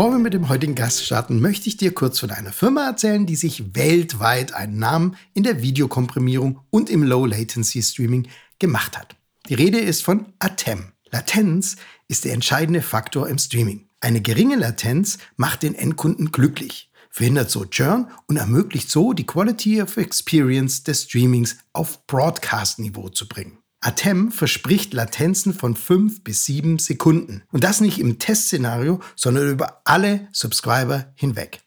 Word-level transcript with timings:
Bevor 0.00 0.12
wir 0.14 0.18
mit 0.18 0.32
dem 0.32 0.48
heutigen 0.48 0.74
Gast 0.74 1.04
starten, 1.04 1.42
möchte 1.42 1.68
ich 1.68 1.76
dir 1.76 1.92
kurz 1.92 2.20
von 2.20 2.30
einer 2.30 2.54
Firma 2.54 2.86
erzählen, 2.86 3.26
die 3.26 3.36
sich 3.36 3.74
weltweit 3.74 4.54
einen 4.54 4.78
Namen 4.78 5.14
in 5.34 5.42
der 5.42 5.60
Videokomprimierung 5.60 6.60
und 6.70 6.88
im 6.88 7.02
Low 7.02 7.26
Latency 7.26 7.82
Streaming 7.82 8.26
gemacht 8.58 8.96
hat. 8.96 9.14
Die 9.50 9.54
Rede 9.56 9.78
ist 9.78 10.02
von 10.02 10.32
Atem. 10.38 10.92
Latenz 11.10 11.76
ist 12.08 12.24
der 12.24 12.32
entscheidende 12.32 12.80
Faktor 12.80 13.28
im 13.28 13.36
Streaming. 13.36 13.90
Eine 14.00 14.22
geringe 14.22 14.56
Latenz 14.56 15.18
macht 15.36 15.64
den 15.64 15.74
Endkunden 15.74 16.32
glücklich, 16.32 16.90
verhindert 17.10 17.50
so 17.50 17.66
Churn 17.66 18.10
und 18.26 18.38
ermöglicht 18.38 18.88
so 18.88 19.12
die 19.12 19.26
Quality 19.26 19.82
of 19.82 19.98
Experience 19.98 20.82
des 20.82 21.02
Streamings 21.02 21.58
auf 21.74 22.06
Broadcast-Niveau 22.06 23.10
zu 23.10 23.28
bringen. 23.28 23.59
Atem 23.80 24.30
verspricht 24.30 24.92
Latenzen 24.92 25.54
von 25.54 25.74
5 25.74 26.22
bis 26.22 26.44
7 26.44 26.78
Sekunden. 26.78 27.42
Und 27.50 27.64
das 27.64 27.80
nicht 27.80 27.98
im 27.98 28.18
Testszenario, 28.18 29.00
sondern 29.16 29.50
über 29.50 29.80
alle 29.84 30.28
Subscriber 30.32 31.12
hinweg. 31.14 31.60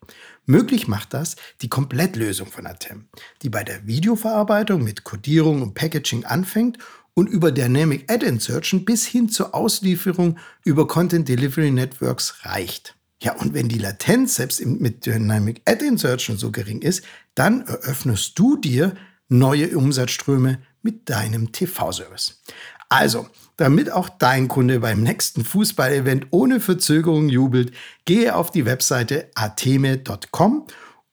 Möglich 0.46 0.88
macht 0.88 1.14
das 1.14 1.38
die 1.62 1.70
Komplettlösung 1.70 2.48
von 2.48 2.68
Atem, 2.68 3.08
die 3.42 3.50
bei 3.50 3.64
der 3.64 3.88
Videoverarbeitung 3.88 4.84
mit 4.84 5.04
Codierung 5.04 5.62
und 5.62 5.74
Packaging 5.74 6.26
anfängt 6.26 6.78
und 7.14 7.28
über 7.28 7.52
Dynamic 7.52 8.12
Ad 8.12 8.26
Insertion 8.26 8.86
bis 8.86 9.06
hin 9.06 9.30
zur 9.30 9.56
Auslieferung 9.56 10.38
über 10.66 10.88
Content 10.88 11.28
Delivery 11.28 11.72
Networks 11.72 12.36
reicht. 12.44 12.96
Ja, 13.22 13.34
und 13.38 13.54
wenn 13.54 13.70
die 13.70 13.78
Latenz 13.80 14.36
selbst 14.36 14.64
mit 14.66 15.06
Dynamic 15.06 15.62
Ad 15.66 15.84
Insertion 15.84 16.38
so 16.38 16.52
gering 16.52 16.82
ist, 16.82 17.04
dann 17.36 17.62
eröffnest 17.62 18.38
du 18.38 18.58
dir 18.58 18.96
neue 19.30 19.78
Umsatzströme 19.78 20.60
mit 20.84 21.10
deinem 21.10 21.52
TV-Service. 21.52 22.42
Also, 22.90 23.28
damit 23.58 23.92
auch 23.92 24.10
dein 24.10 24.48
Kunde 24.48 24.80
beim 24.80 25.02
nächsten 25.02 25.44
Fußballevent 25.44 26.28
ohne 26.30 26.60
Verzögerung 26.60 27.30
jubelt, 27.30 27.72
gehe 28.06 28.36
auf 28.36 28.52
die 28.52 28.66
Webseite 28.66 29.32
ateme.com 29.34 30.68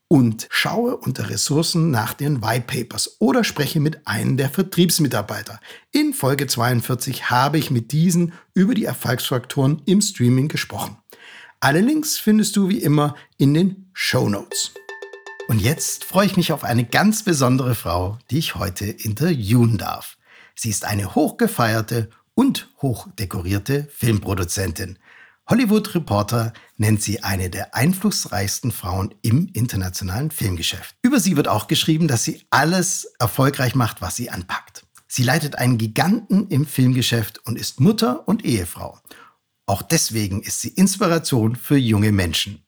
und 0.08 0.48
schaue 0.50 0.96
unter 0.96 1.30
Ressourcen 1.30 1.90
nach 1.90 2.14
den 2.14 2.42
White 2.42 2.64
Papers 2.66 3.16
oder 3.20 3.44
spreche 3.44 3.78
mit 3.78 4.06
einem 4.06 4.36
der 4.36 4.50
Vertriebsmitarbeiter. 4.50 5.60
In 5.92 6.12
Folge 6.12 6.48
42 6.48 7.30
habe 7.30 7.58
ich 7.58 7.70
mit 7.70 7.92
diesen 7.92 8.32
über 8.52 8.74
die 8.74 8.84
Erfolgsfaktoren 8.84 9.82
im 9.86 10.00
Streaming 10.00 10.48
gesprochen. 10.48 10.98
Alle 11.60 11.80
Links 11.80 12.18
findest 12.18 12.56
du 12.56 12.68
wie 12.68 12.82
immer 12.82 13.14
in 13.36 13.54
den 13.54 13.90
Show 13.92 14.28
Notes. 14.28 14.72
Und 15.50 15.58
jetzt 15.60 16.04
freue 16.04 16.26
ich 16.26 16.36
mich 16.36 16.52
auf 16.52 16.62
eine 16.62 16.84
ganz 16.84 17.24
besondere 17.24 17.74
Frau, 17.74 18.20
die 18.30 18.38
ich 18.38 18.54
heute 18.54 18.84
interviewen 18.84 19.78
darf. 19.78 20.16
Sie 20.54 20.70
ist 20.70 20.84
eine 20.84 21.16
hochgefeierte 21.16 22.08
und 22.36 22.68
hochdekorierte 22.80 23.88
Filmproduzentin. 23.92 25.00
Hollywood 25.48 25.92
Reporter 25.96 26.52
nennt 26.76 27.02
sie 27.02 27.24
eine 27.24 27.50
der 27.50 27.74
einflussreichsten 27.74 28.70
Frauen 28.70 29.12
im 29.22 29.50
internationalen 29.52 30.30
Filmgeschäft. 30.30 30.94
Über 31.02 31.18
sie 31.18 31.36
wird 31.36 31.48
auch 31.48 31.66
geschrieben, 31.66 32.06
dass 32.06 32.22
sie 32.22 32.46
alles 32.50 33.12
erfolgreich 33.18 33.74
macht, 33.74 34.00
was 34.00 34.14
sie 34.14 34.30
anpackt. 34.30 34.86
Sie 35.08 35.24
leitet 35.24 35.56
einen 35.56 35.78
Giganten 35.78 36.46
im 36.46 36.64
Filmgeschäft 36.64 37.44
und 37.44 37.58
ist 37.58 37.80
Mutter 37.80 38.28
und 38.28 38.44
Ehefrau. 38.44 39.00
Auch 39.66 39.82
deswegen 39.82 40.42
ist 40.42 40.60
sie 40.60 40.68
Inspiration 40.68 41.56
für 41.56 41.76
junge 41.76 42.12
Menschen. 42.12 42.64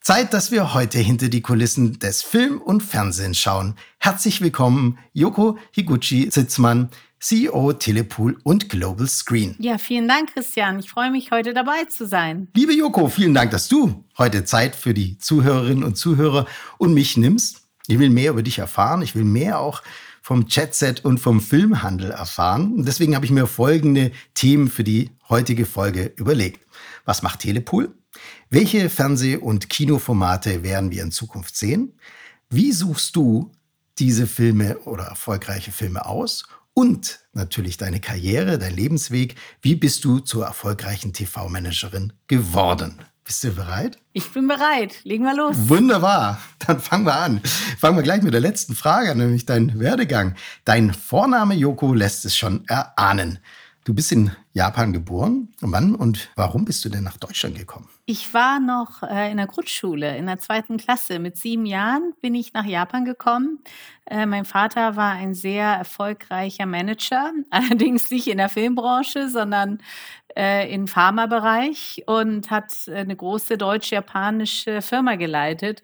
Zeit, 0.00 0.32
dass 0.32 0.50
wir 0.50 0.74
heute 0.74 0.98
hinter 0.98 1.28
die 1.28 1.42
Kulissen 1.42 1.98
des 1.98 2.22
Film 2.22 2.60
und 2.60 2.82
Fernsehens 2.82 3.38
schauen. 3.38 3.74
Herzlich 3.98 4.40
willkommen, 4.40 4.98
Yoko 5.12 5.58
Higuchi 5.72 6.30
Sitzmann, 6.30 6.90
CEO 7.20 7.72
Telepool 7.74 8.38
und 8.44 8.68
Global 8.68 9.06
Screen. 9.06 9.56
Ja, 9.58 9.76
vielen 9.76 10.08
Dank, 10.08 10.32
Christian. 10.32 10.78
Ich 10.78 10.88
freue 10.88 11.10
mich, 11.10 11.30
heute 11.30 11.52
dabei 11.52 11.84
zu 11.84 12.06
sein. 12.06 12.48
Liebe 12.54 12.72
Yoko, 12.72 13.08
vielen 13.08 13.34
Dank, 13.34 13.50
dass 13.50 13.68
du 13.68 14.04
heute 14.16 14.44
Zeit 14.44 14.76
für 14.76 14.94
die 14.94 15.18
Zuhörerinnen 15.18 15.84
und 15.84 15.96
Zuhörer 15.96 16.46
und 16.78 16.94
mich 16.94 17.16
nimmst. 17.16 17.68
Ich 17.88 17.98
will 17.98 18.10
mehr 18.10 18.30
über 18.30 18.42
dich 18.42 18.58
erfahren. 18.58 19.02
Ich 19.02 19.14
will 19.14 19.24
mehr 19.24 19.58
auch 19.60 19.82
vom 20.22 20.46
Chatset 20.46 21.04
und 21.04 21.18
vom 21.18 21.40
Filmhandel 21.40 22.10
erfahren. 22.10 22.74
Und 22.74 22.86
deswegen 22.86 23.14
habe 23.14 23.24
ich 23.24 23.32
mir 23.32 23.46
folgende 23.46 24.12
Themen 24.34 24.68
für 24.68 24.84
die 24.84 25.10
heutige 25.28 25.66
Folge 25.66 26.12
überlegt. 26.16 26.66
Was 27.04 27.22
macht 27.22 27.40
Telepool? 27.40 27.94
Welche 28.50 28.88
Fernseh- 28.88 29.36
und 29.36 29.68
Kinoformate 29.68 30.62
werden 30.62 30.90
wir 30.90 31.02
in 31.02 31.12
Zukunft 31.12 31.56
sehen? 31.56 31.98
Wie 32.50 32.72
suchst 32.72 33.14
du 33.16 33.52
diese 33.98 34.26
Filme 34.26 34.78
oder 34.80 35.04
erfolgreiche 35.04 35.72
Filme 35.72 36.06
aus? 36.06 36.44
Und 36.74 37.20
natürlich 37.32 37.76
deine 37.76 38.00
Karriere, 38.00 38.58
dein 38.58 38.74
Lebensweg. 38.74 39.34
Wie 39.60 39.74
bist 39.74 40.04
du 40.04 40.20
zur 40.20 40.46
erfolgreichen 40.46 41.12
TV-Managerin 41.12 42.12
geworden? 42.28 43.00
Bist 43.24 43.44
du 43.44 43.50
bereit? 43.50 43.98
Ich 44.12 44.32
bin 44.32 44.48
bereit. 44.48 45.04
Legen 45.04 45.24
wir 45.24 45.36
los. 45.36 45.54
Wunderbar. 45.68 46.40
Dann 46.66 46.80
fangen 46.80 47.04
wir 47.04 47.16
an. 47.16 47.42
Fangen 47.78 47.96
wir 47.96 48.02
gleich 48.02 48.22
mit 48.22 48.32
der 48.32 48.40
letzten 48.40 48.74
Frage 48.74 49.10
an, 49.10 49.18
nämlich 49.18 49.44
dein 49.44 49.78
Werdegang. 49.78 50.34
Dein 50.64 50.94
Vorname 50.94 51.54
Yoko 51.54 51.92
lässt 51.92 52.24
es 52.24 52.34
schon 52.34 52.66
erahnen. 52.68 53.40
Du 53.84 53.92
bist 53.92 54.12
in 54.12 54.30
Japan 54.54 54.94
geboren. 54.94 55.48
Wann 55.60 55.94
und 55.94 56.30
warum 56.36 56.64
bist 56.64 56.84
du 56.84 56.88
denn 56.88 57.04
nach 57.04 57.18
Deutschland 57.18 57.58
gekommen? 57.58 57.90
Ich 58.10 58.32
war 58.32 58.58
noch 58.58 59.02
äh, 59.02 59.30
in 59.30 59.36
der 59.36 59.46
Grundschule, 59.46 60.16
in 60.16 60.24
der 60.24 60.38
zweiten 60.38 60.78
Klasse. 60.78 61.18
Mit 61.18 61.36
sieben 61.36 61.66
Jahren 61.66 62.14
bin 62.22 62.34
ich 62.34 62.54
nach 62.54 62.64
Japan 62.64 63.04
gekommen. 63.04 63.58
Äh, 64.06 64.24
mein 64.24 64.46
Vater 64.46 64.96
war 64.96 65.12
ein 65.12 65.34
sehr 65.34 65.66
erfolgreicher 65.66 66.64
Manager, 66.64 67.32
allerdings 67.50 68.10
nicht 68.10 68.26
in 68.28 68.38
der 68.38 68.48
Filmbranche, 68.48 69.28
sondern 69.28 69.82
äh, 70.34 70.72
im 70.72 70.88
Pharmabereich 70.88 72.04
und 72.06 72.50
hat 72.50 72.72
eine 72.88 73.14
große 73.14 73.58
deutsch-japanische 73.58 74.80
Firma 74.80 75.16
geleitet. 75.16 75.82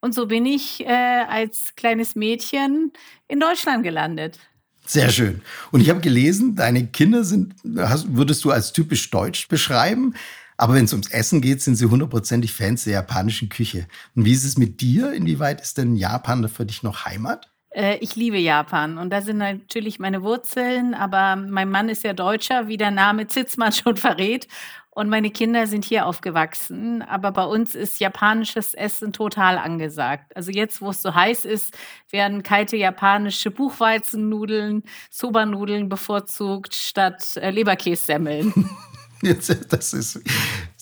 Und 0.00 0.12
so 0.12 0.26
bin 0.26 0.46
ich 0.46 0.84
äh, 0.84 1.24
als 1.28 1.76
kleines 1.76 2.16
Mädchen 2.16 2.92
in 3.28 3.38
Deutschland 3.38 3.84
gelandet. 3.84 4.40
Sehr 4.86 5.10
schön. 5.10 5.40
Und 5.70 5.82
ich 5.82 5.90
habe 5.90 6.00
gelesen, 6.00 6.56
deine 6.56 6.88
Kinder 6.88 7.22
sind, 7.22 7.54
würdest 7.62 8.44
du 8.44 8.50
als 8.50 8.72
typisch 8.72 9.08
deutsch 9.10 9.46
beschreiben. 9.46 10.14
Aber 10.60 10.74
wenn 10.74 10.84
es 10.84 10.92
ums 10.92 11.10
Essen 11.10 11.40
geht, 11.40 11.62
sind 11.62 11.76
sie 11.76 11.86
hundertprozentig 11.86 12.52
Fans 12.52 12.84
der 12.84 12.92
japanischen 12.92 13.48
Küche. 13.48 13.86
Und 14.14 14.26
wie 14.26 14.32
ist 14.32 14.44
es 14.44 14.58
mit 14.58 14.82
dir? 14.82 15.14
Inwieweit 15.14 15.58
ist 15.58 15.78
denn 15.78 15.96
Japan 15.96 16.46
für 16.50 16.66
dich 16.66 16.82
noch 16.82 17.06
Heimat? 17.06 17.50
Äh, 17.70 17.96
ich 18.00 18.14
liebe 18.14 18.36
Japan 18.36 18.98
und 18.98 19.08
da 19.08 19.22
sind 19.22 19.38
natürlich 19.38 19.98
meine 19.98 20.22
Wurzeln, 20.22 20.92
aber 20.92 21.36
mein 21.36 21.70
Mann 21.70 21.88
ist 21.88 22.04
ja 22.04 22.12
Deutscher, 22.12 22.68
wie 22.68 22.76
der 22.76 22.90
Name 22.90 23.26
Zitzmann 23.26 23.72
schon 23.72 23.96
verrät. 23.96 24.48
Und 24.90 25.08
meine 25.08 25.30
Kinder 25.30 25.66
sind 25.66 25.86
hier 25.86 26.04
aufgewachsen, 26.04 27.00
aber 27.00 27.32
bei 27.32 27.44
uns 27.44 27.74
ist 27.74 27.98
japanisches 27.98 28.74
Essen 28.74 29.14
total 29.14 29.56
angesagt. 29.56 30.36
Also 30.36 30.50
jetzt, 30.50 30.82
wo 30.82 30.90
es 30.90 31.00
so 31.00 31.14
heiß 31.14 31.46
ist, 31.46 31.74
werden 32.10 32.42
kalte 32.42 32.76
japanische 32.76 33.50
Buchweizennudeln, 33.50 34.82
Soba-Nudeln 35.08 35.88
bevorzugt 35.88 36.74
statt 36.74 37.38
äh, 37.38 37.50
Leberkässemmeln. 37.50 38.52
das 39.68 39.92
ist, 39.92 40.20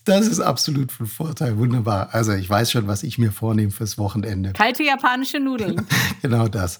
das 0.04 0.26
ist 0.26 0.40
absolut 0.40 0.92
von 0.92 1.06
Vorteil. 1.06 1.58
Wunderbar. 1.58 2.10
Also 2.12 2.32
ich 2.32 2.48
weiß 2.48 2.70
schon, 2.70 2.86
was 2.86 3.02
ich 3.02 3.18
mir 3.18 3.32
vornehme 3.32 3.70
fürs 3.70 3.98
Wochenende. 3.98 4.52
Kalte 4.52 4.82
japanische 4.82 5.40
Nudeln. 5.40 5.86
genau 6.22 6.48
das. 6.48 6.78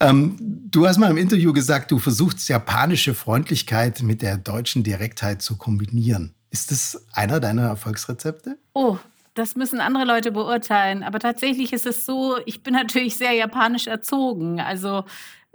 Ähm, 0.00 0.36
du 0.40 0.86
hast 0.86 0.98
mal 0.98 1.10
im 1.10 1.18
Interview 1.18 1.52
gesagt, 1.52 1.90
du 1.90 1.98
versuchst 1.98 2.48
japanische 2.48 3.14
Freundlichkeit 3.14 4.02
mit 4.02 4.22
der 4.22 4.38
deutschen 4.38 4.82
Direktheit 4.82 5.42
zu 5.42 5.56
kombinieren. 5.56 6.34
Ist 6.50 6.70
das 6.70 7.06
einer 7.12 7.38
deiner 7.38 7.62
Erfolgsrezepte? 7.62 8.58
Oh, 8.72 8.98
das 9.34 9.56
müssen 9.56 9.80
andere 9.80 10.04
Leute 10.04 10.32
beurteilen. 10.32 11.02
Aber 11.02 11.18
tatsächlich 11.18 11.72
ist 11.72 11.86
es 11.86 12.04
so, 12.04 12.38
ich 12.46 12.62
bin 12.62 12.74
natürlich 12.74 13.16
sehr 13.16 13.32
japanisch 13.32 13.86
erzogen. 13.86 14.58
Also 14.60 15.04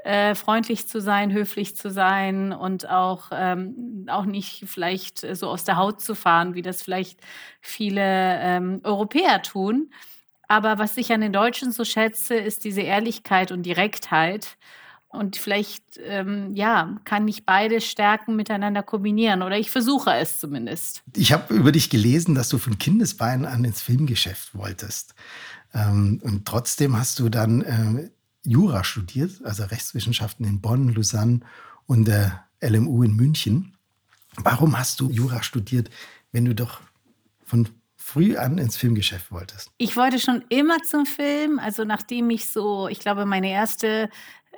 äh, 0.06 0.36
freundlich 0.36 0.88
zu 0.88 1.02
sein, 1.02 1.34
höflich 1.34 1.76
zu 1.76 1.90
sein 1.90 2.54
und 2.54 2.88
auch, 2.88 3.32
ähm, 3.32 4.06
auch 4.08 4.26
nicht 4.26 4.66
vielleicht 4.68 5.26
so 5.36 5.50
aus 5.50 5.64
der 5.64 5.78
Haut 5.78 6.00
zu 6.00 6.14
fahren, 6.14 6.54
wie 6.54 6.62
das 6.62 6.84
vielleicht 6.84 7.20
viele 7.60 8.40
ähm, 8.40 8.82
Europäer 8.84 9.42
tun. 9.42 9.90
Aber 10.48 10.78
was 10.78 10.96
ich 10.98 11.12
an 11.12 11.22
den 11.22 11.34
Deutschen 11.34 11.72
so 11.72 11.84
schätze, 11.84 12.36
ist 12.36 12.66
diese 12.66 12.82
Ehrlichkeit 12.82 13.52
und 13.52 13.64
Direktheit. 13.64 14.58
Und 15.08 15.38
vielleicht, 15.38 16.00
ähm, 16.06 16.54
ja, 16.54 16.98
kann 17.06 17.28
ich 17.28 17.48
beide 17.48 17.82
Stärken 17.82 18.36
miteinander 18.36 18.84
kombinieren 18.84 19.42
oder 19.42 19.58
ich 19.58 19.72
versuche 19.72 20.14
es 20.14 20.40
zumindest. 20.40 21.02
Ich 21.16 21.34
habe 21.34 21.52
über 21.52 21.72
dich 21.72 21.90
gelesen, 21.90 22.36
dass 22.36 22.50
du 22.50 22.60
von 22.60 22.78
Kindesbeinen 22.78 23.48
an 23.48 23.64
ins 23.64 23.82
Filmgeschäft 23.82 24.54
wolltest. 24.54 25.16
Ähm, 25.74 26.22
und 26.24 26.46
trotzdem 26.46 26.96
hast 26.96 27.18
du 27.18 27.30
dann 27.30 27.62
äh, 27.62 28.10
Jura 28.46 28.84
studiert, 28.84 29.44
also 29.44 29.64
Rechtswissenschaften 29.64 30.46
in 30.46 30.62
Bonn, 30.62 30.90
Lausanne 30.90 31.42
und 31.86 32.06
der 32.06 32.46
LMU 32.62 33.04
in 33.04 33.16
München. 33.16 33.76
Warum 34.38 34.78
hast 34.78 35.00
du 35.00 35.10
Jura 35.10 35.44
studiert, 35.44 35.90
wenn 36.32 36.46
du 36.46 36.54
doch 36.54 36.82
von 37.44 37.68
früh 37.96 38.38
an 38.38 38.58
ins 38.58 38.78
Filmgeschäft 38.78 39.32
wolltest? 39.32 39.72
Ich 39.78 39.98
wollte 39.98 40.20
schon 40.20 40.44
immer 40.50 40.78
zum 40.84 41.06
Film. 41.06 41.60
Also 41.60 41.84
nachdem 41.86 42.30
ich 42.30 42.48
so, 42.48 42.88
ich 42.88 43.00
glaube, 43.00 43.26
meine 43.26 43.50
erste 43.50 44.10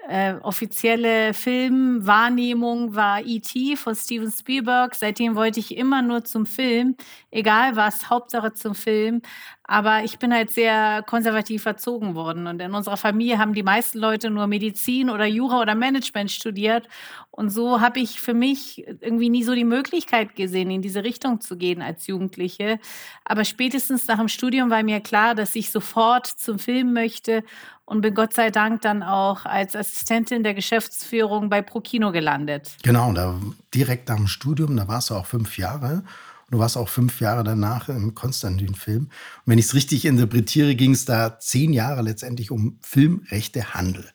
äh, 0.08 0.36
offizielle 0.42 1.34
Filmwahrnehmung 1.34 2.96
war 2.96 3.22
E.T. 3.26 3.76
von 3.76 3.96
Steven 3.96 4.32
Spielberg. 4.32 4.96
Seitdem 4.96 5.36
wollte 5.36 5.60
ich 5.60 5.76
immer 5.76 6.02
nur 6.02 6.24
zum 6.24 6.46
Film, 6.46 6.96
egal 7.30 7.76
was, 7.76 8.10
Hauptsache 8.10 8.54
zum 8.54 8.74
Film. 8.74 9.22
Aber 9.70 10.04
ich 10.06 10.18
bin 10.18 10.34
halt 10.34 10.50
sehr 10.50 11.04
konservativ 11.06 11.66
erzogen 11.66 12.16
worden. 12.16 12.48
Und 12.48 12.62
in 12.62 12.74
unserer 12.74 12.96
Familie 12.96 13.38
haben 13.38 13.54
die 13.54 13.64
meisten 13.64 14.00
Leute 14.00 14.30
nur 14.30 14.48
Medizin 14.48 15.10
oder 15.10 15.26
Jura 15.26 15.62
oder 15.62 15.76
Management 15.76 16.32
studiert. 16.32 16.88
Und 17.32 17.50
so 17.50 17.82
habe 17.82 18.00
ich 18.00 18.22
für 18.22 18.34
mich 18.34 18.88
irgendwie 18.88 19.30
nie 19.30 19.44
so 19.44 19.54
die 19.54 19.66
Möglichkeit 19.66 20.36
gesehen, 20.36 20.72
in 20.72 20.82
diese 20.82 21.04
Richtung 21.04 21.42
zu 21.42 21.58
gehen 21.58 21.82
als 21.82 22.08
Jugendliche. 22.08 22.80
Aber 23.26 23.44
spätestens 23.44 24.08
nach 24.08 24.18
dem 24.18 24.30
Studium 24.30 24.70
war 24.70 24.82
mir 24.84 25.02
klar, 25.02 25.36
dass 25.36 25.54
ich 25.54 25.70
sofort 25.70 26.28
zum 26.28 26.60
Film 26.60 26.94
möchte 26.94 27.44
und 27.84 28.02
bin 28.02 28.14
Gott 28.14 28.34
sei 28.34 28.52
Dank 28.52 28.82
dann 28.82 29.02
auch 29.02 29.46
als 29.46 29.76
Assistentin 29.76 30.44
der 30.44 30.54
Geschäftsführung 30.54 31.50
bei 31.50 31.62
ProKino 31.62 32.12
gelandet. 32.12 32.76
Genau, 32.84 33.14
da 33.14 33.40
direkt 33.74 34.10
nach 34.10 34.18
dem 34.18 34.28
Studium, 34.28 34.76
da 34.76 34.88
warst 34.88 35.10
du 35.10 35.16
auch 35.16 35.26
fünf 35.26 35.58
Jahre. 35.58 36.04
Du 36.50 36.60
warst 36.60 36.78
auch 36.78 36.88
fünf 36.88 37.20
Jahre 37.20 37.44
danach 37.44 37.90
im 37.90 38.16
Konstantin-Film. 38.16 39.04
Und 39.04 39.12
wenn 39.46 39.58
ich 39.58 39.66
es 39.66 39.74
richtig 39.74 40.06
interpretiere, 40.06 40.76
ging 40.76 40.92
es 40.92 41.04
da 41.04 41.40
zehn 41.40 41.74
Jahre 41.74 42.02
letztendlich 42.02 42.52
um 42.52 42.80
Filmrechtehandel. 42.82 44.10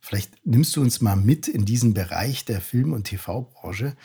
Vielleicht 0.00 0.46
nimmst 0.46 0.76
du 0.76 0.80
uns 0.80 1.00
mal 1.00 1.16
mit 1.16 1.48
in 1.48 1.64
diesen 1.64 1.94
Bereich 1.94 2.44
der 2.44 2.60
Film- 2.60 2.92
und 2.92 3.04
TV-Branche. 3.04 3.96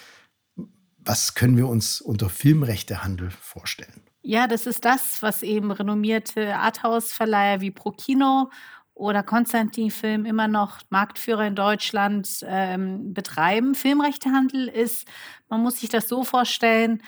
Was 1.06 1.36
können 1.36 1.56
wir 1.56 1.68
uns 1.68 2.02
unter 2.02 2.30
Filmrechtehandel 2.30 3.30
vorstellen? 3.30 4.02
Ja, 4.24 4.48
das 4.48 4.66
ist 4.66 4.84
das, 4.86 5.22
was 5.22 5.44
eben 5.44 5.70
renommierte 5.72 6.56
Arthouse-Verleiher 6.56 7.62
wie 7.62 7.72
Prokino 7.72 8.50
oder 8.96 9.22
Konstantin 9.22 9.92
Film 9.92 10.26
immer 10.26 10.48
noch 10.48 10.80
Marktführer 10.90 11.46
in 11.46 11.56
Deutschland 11.56 12.44
ähm, 12.48 13.14
betreiben. 13.14 13.76
Filmrechtehandel 13.76 14.70
ist, 14.70 15.08
man 15.50 15.62
muss 15.62 15.80
sich 15.80 15.90
das 15.90 16.08
so 16.08 16.24
vorstellen, 16.24 17.04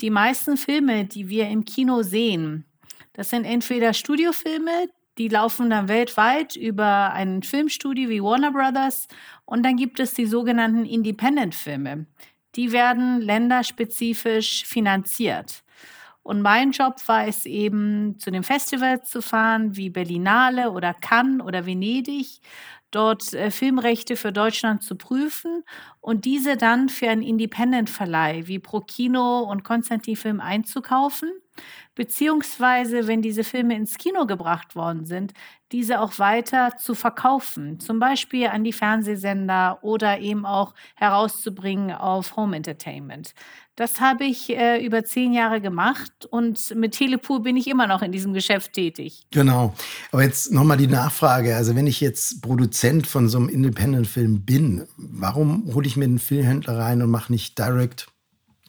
die 0.00 0.10
meisten 0.10 0.56
Filme, 0.56 1.04
die 1.04 1.28
wir 1.28 1.48
im 1.48 1.64
Kino 1.64 2.02
sehen, 2.02 2.64
das 3.12 3.30
sind 3.30 3.44
entweder 3.44 3.94
Studiofilme, 3.94 4.88
die 5.18 5.28
laufen 5.28 5.70
dann 5.70 5.88
weltweit 5.88 6.56
über 6.56 7.12
ein 7.12 7.42
Filmstudio 7.42 8.10
wie 8.10 8.22
Warner 8.22 8.52
Brothers 8.52 9.08
und 9.46 9.64
dann 9.64 9.76
gibt 9.76 9.98
es 10.00 10.12
die 10.12 10.26
sogenannten 10.26 10.84
Independent-Filme. 10.84 12.06
Die 12.54 12.72
werden 12.72 13.20
länderspezifisch 13.20 14.64
finanziert. 14.66 15.62
Und 16.22 16.42
mein 16.42 16.72
Job 16.72 16.96
war 17.06 17.26
es 17.26 17.46
eben, 17.46 18.18
zu 18.18 18.30
den 18.30 18.42
Festivals 18.42 19.08
zu 19.08 19.22
fahren, 19.22 19.76
wie 19.76 19.90
Berlinale 19.90 20.72
oder 20.72 20.92
Cannes 20.92 21.40
oder 21.40 21.66
Venedig, 21.66 22.40
dort 22.96 23.34
äh, 23.34 23.50
Filmrechte 23.50 24.16
für 24.16 24.32
Deutschland 24.32 24.82
zu 24.82 24.96
prüfen 24.96 25.62
und 26.00 26.24
diese 26.24 26.56
dann 26.56 26.88
für 26.88 27.10
einen 27.10 27.22
Independent-Verleih 27.22 28.46
wie 28.46 28.58
Prokino 28.58 29.40
und 29.40 29.64
Konstantin 29.64 30.16
Film 30.16 30.40
einzukaufen, 30.40 31.30
beziehungsweise, 31.96 33.08
wenn 33.08 33.22
diese 33.22 33.42
Filme 33.42 33.74
ins 33.74 33.98
Kino 33.98 34.26
gebracht 34.26 34.76
worden 34.76 35.04
sind, 35.04 35.32
diese 35.72 36.00
auch 36.00 36.20
weiter 36.20 36.76
zu 36.78 36.94
verkaufen, 36.94 37.80
zum 37.80 37.98
Beispiel 37.98 38.46
an 38.46 38.62
die 38.62 38.72
Fernsehsender 38.72 39.78
oder 39.82 40.20
eben 40.20 40.46
auch 40.46 40.74
herauszubringen 40.94 41.90
auf 41.90 42.36
Home 42.36 42.56
Entertainment. 42.56 43.34
Das 43.74 44.00
habe 44.00 44.24
ich 44.24 44.50
äh, 44.50 44.84
über 44.84 45.04
zehn 45.04 45.32
Jahre 45.32 45.60
gemacht 45.60 46.24
und 46.30 46.74
mit 46.76 46.92
Telepool 46.92 47.40
bin 47.40 47.56
ich 47.56 47.66
immer 47.66 47.86
noch 47.86 48.00
in 48.02 48.12
diesem 48.12 48.32
Geschäft 48.32 48.74
tätig. 48.74 49.26
Genau. 49.32 49.74
Aber 50.12 50.22
jetzt 50.22 50.52
nochmal 50.52 50.76
die 50.76 50.86
Nachfrage. 50.86 51.56
Also 51.56 51.74
wenn 51.74 51.86
ich 51.86 52.00
jetzt 52.00 52.42
Produzent 52.42 53.06
von 53.06 53.28
so 53.28 53.38
einem 53.38 53.48
Independent-Film 53.48 54.44
bin, 54.44 54.86
warum 54.96 55.74
hole 55.74 55.86
ich 55.86 55.96
mir 55.96 56.04
einen 56.04 56.20
Filmhändler 56.20 56.78
rein 56.78 57.02
und 57.02 57.10
mache 57.10 57.32
nicht 57.32 57.58
direct 57.58 58.06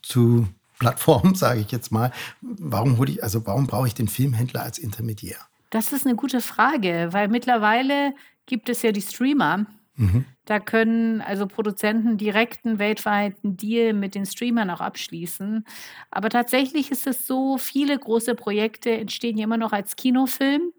zu 0.01 0.47
Plattformen, 0.79 1.35
sage 1.35 1.59
ich 1.59 1.71
jetzt 1.71 1.91
mal? 1.91 2.11
Warum 2.41 2.97
hole 2.97 3.11
ich, 3.11 3.23
also 3.23 3.45
warum 3.45 3.67
brauche 3.67 3.87
ich 3.87 3.93
den 3.93 4.07
Filmhändler 4.07 4.63
als 4.63 4.77
Intermediär? 4.77 5.37
Das 5.69 5.91
ist 5.91 6.05
eine 6.05 6.15
gute 6.15 6.41
Frage, 6.41 7.09
weil 7.11 7.27
mittlerweile 7.27 8.13
gibt 8.45 8.69
es 8.69 8.81
ja 8.81 8.91
die 8.91 9.01
Streamer, 9.01 9.65
Mhm. 9.97 10.25
Da 10.45 10.59
können 10.59 11.21
also 11.21 11.47
Produzenten 11.47 12.17
direkten 12.17 12.79
weltweiten 12.79 13.57
Deal 13.57 13.93
mit 13.93 14.13
den 14.13 14.25
Streamern 14.25 14.69
auch 14.69 14.79
abschließen. 14.79 15.65
Aber 16.11 16.29
tatsächlich 16.29 16.91
ist 16.91 17.07
es 17.07 17.25
so, 17.27 17.57
viele 17.57 17.97
große 17.97 18.35
Projekte 18.35 18.91
entstehen 18.91 19.37
ja 19.37 19.45
immer 19.45 19.57
noch 19.57 19.73
als 19.73 19.95
Kinofilm. 19.95 20.71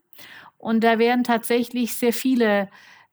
Und 0.56 0.84
da 0.84 0.98
werden 0.98 1.24
tatsächlich 1.24 1.94
sehr 1.94 2.12
viele 2.12 2.68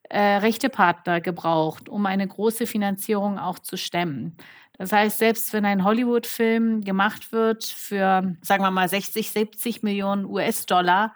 äh, 0.10 0.20
Rechtepartner 0.20 1.22
gebraucht, 1.22 1.90
um 1.90 2.06
eine 2.06 2.28
große 2.28 2.68
Finanzierung 2.68 3.40
auch 3.40 3.58
zu 3.60 3.76
stemmen. 3.76 4.38
Das 4.77 4.92
heißt, 4.92 5.18
selbst 5.18 5.54
wenn 5.54 5.66
ein 5.66 5.83
Hollywood-Film 5.83 6.81
gemacht 6.81 7.31
wird 7.31 7.63
für, 7.63 8.36
sagen 8.42 8.63
wir 8.63 8.72
mal, 8.72 8.89
60, 8.89 9.31
70 9.31 9.83
Millionen 9.83 10.25
US-Dollar, 10.25 11.13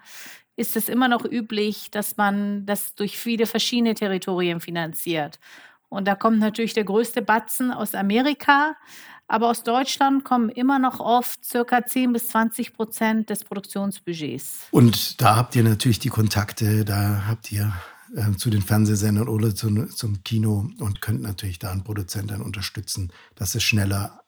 ist 0.56 0.76
es 0.76 0.90
immer 0.90 1.08
noch 1.08 1.24
üblich, 1.24 1.90
dass 1.92 2.18
man 2.18 2.66
das 2.66 2.96
durch 2.96 3.18
viele 3.18 3.46
verschiedene 3.46 3.94
Territorien 3.94 4.60
finanziert. 4.60 5.40
Und 5.88 6.08
da 6.08 6.16
kommt 6.16 6.40
natürlich 6.40 6.74
der 6.74 6.84
größte 6.84 7.22
Batzen 7.22 7.72
aus 7.72 7.96
Amerika, 7.96 8.76
aber 9.28 9.50
aus 9.50 9.64
Deutschland 9.64 10.26
kommen 10.26 10.50
immer 10.50 10.80
noch 10.80 11.00
oft 11.00 11.46
circa 11.46 11.86
10 11.86 12.14
bis 12.14 12.28
20 12.30 12.74
Prozent 12.74 13.30
des 13.30 13.44
Produktionsbudgets. 13.44 14.68
Und 14.72 15.22
da 15.22 15.36
habt 15.36 15.56
ihr 15.56 15.64
natürlich 15.64 16.00
die 16.00 16.10
Kontakte, 16.10 16.84
da 16.84 17.24
habt 17.28 17.52
ihr 17.52 17.72
äh, 18.16 18.36
zu 18.38 18.50
den 18.50 18.62
Fernsehsendern 18.62 19.28
oder 19.28 19.54
zu, 19.54 19.86
zum 19.88 20.24
Kino 20.24 20.70
und 20.80 21.02
könnt 21.02 21.22
natürlich 21.22 21.60
da 21.60 21.72
einen 21.72 21.84
Produzenten 21.84 22.42
unterstützen, 22.42 23.12
dass 23.36 23.56
es 23.56 23.64
schneller 23.64 24.22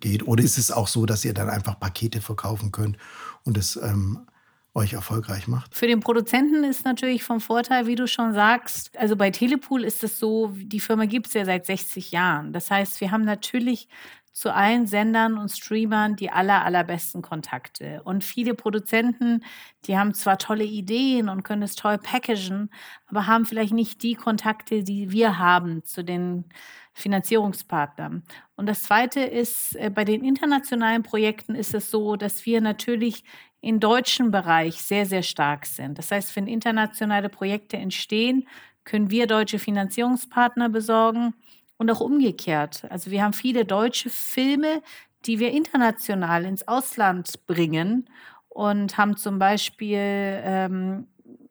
geht. 0.00 0.26
Oder 0.26 0.42
ist 0.42 0.58
es 0.58 0.70
auch 0.70 0.88
so, 0.88 1.06
dass 1.06 1.24
ihr 1.24 1.34
dann 1.34 1.48
einfach 1.48 1.80
Pakete 1.80 2.20
verkaufen 2.20 2.72
könnt 2.72 2.98
und 3.44 3.56
es 3.56 3.76
ähm, 3.76 4.26
euch 4.74 4.92
erfolgreich 4.92 5.48
macht? 5.48 5.74
Für 5.74 5.86
den 5.86 6.00
Produzenten 6.00 6.64
ist 6.64 6.84
natürlich 6.84 7.22
vom 7.22 7.40
Vorteil, 7.40 7.86
wie 7.86 7.94
du 7.94 8.06
schon 8.06 8.34
sagst, 8.34 8.96
also 8.98 9.16
bei 9.16 9.30
Telepool 9.30 9.84
ist 9.84 10.04
es 10.04 10.18
so, 10.18 10.52
die 10.56 10.80
Firma 10.80 11.06
gibt 11.06 11.28
es 11.28 11.34
ja 11.34 11.44
seit 11.44 11.66
60 11.66 12.10
Jahren. 12.10 12.52
Das 12.52 12.70
heißt, 12.70 13.00
wir 13.00 13.10
haben 13.10 13.24
natürlich 13.24 13.88
zu 14.32 14.54
allen 14.54 14.86
Sendern 14.86 15.36
und 15.36 15.50
Streamern 15.50 16.16
die 16.16 16.30
aller, 16.30 16.64
allerbesten 16.64 17.20
Kontakte. 17.20 18.02
Und 18.04 18.24
viele 18.24 18.54
Produzenten, 18.54 19.44
die 19.84 19.98
haben 19.98 20.14
zwar 20.14 20.38
tolle 20.38 20.64
Ideen 20.64 21.28
und 21.28 21.42
können 21.42 21.62
es 21.62 21.74
toll 21.74 21.98
packagen, 21.98 22.70
aber 23.06 23.26
haben 23.26 23.44
vielleicht 23.44 23.74
nicht 23.74 24.02
die 24.02 24.14
Kontakte, 24.14 24.84
die 24.84 25.12
wir 25.12 25.38
haben 25.38 25.84
zu 25.84 26.02
den 26.02 26.46
Finanzierungspartnern. 26.94 28.22
Und 28.56 28.66
das 28.66 28.82
Zweite 28.82 29.20
ist, 29.20 29.76
äh, 29.76 29.90
bei 29.90 30.04
den 30.04 30.24
internationalen 30.24 31.02
Projekten 31.02 31.54
ist 31.54 31.74
es 31.74 31.90
so, 31.90 32.16
dass 32.16 32.46
wir 32.46 32.60
natürlich 32.60 33.24
im 33.60 33.80
deutschen 33.80 34.30
Bereich 34.30 34.82
sehr, 34.82 35.06
sehr 35.06 35.22
stark 35.22 35.66
sind. 35.66 35.98
Das 35.98 36.10
heißt, 36.10 36.34
wenn 36.36 36.46
internationale 36.46 37.28
Projekte 37.28 37.76
entstehen, 37.76 38.48
können 38.84 39.10
wir 39.10 39.26
deutsche 39.26 39.58
Finanzierungspartner 39.58 40.68
besorgen 40.68 41.34
und 41.82 41.90
auch 41.90 42.00
umgekehrt. 42.00 42.84
Also 42.88 43.10
wir 43.10 43.22
haben 43.22 43.32
viele 43.32 43.64
deutsche 43.64 44.08
Filme, 44.08 44.82
die 45.26 45.38
wir 45.38 45.52
international 45.52 46.44
ins 46.44 46.66
Ausland 46.66 47.46
bringen 47.46 48.08
und 48.48 48.96
haben 48.96 49.16
zum 49.16 49.38
Beispiel 49.38 49.98
ähm, 49.98 51.06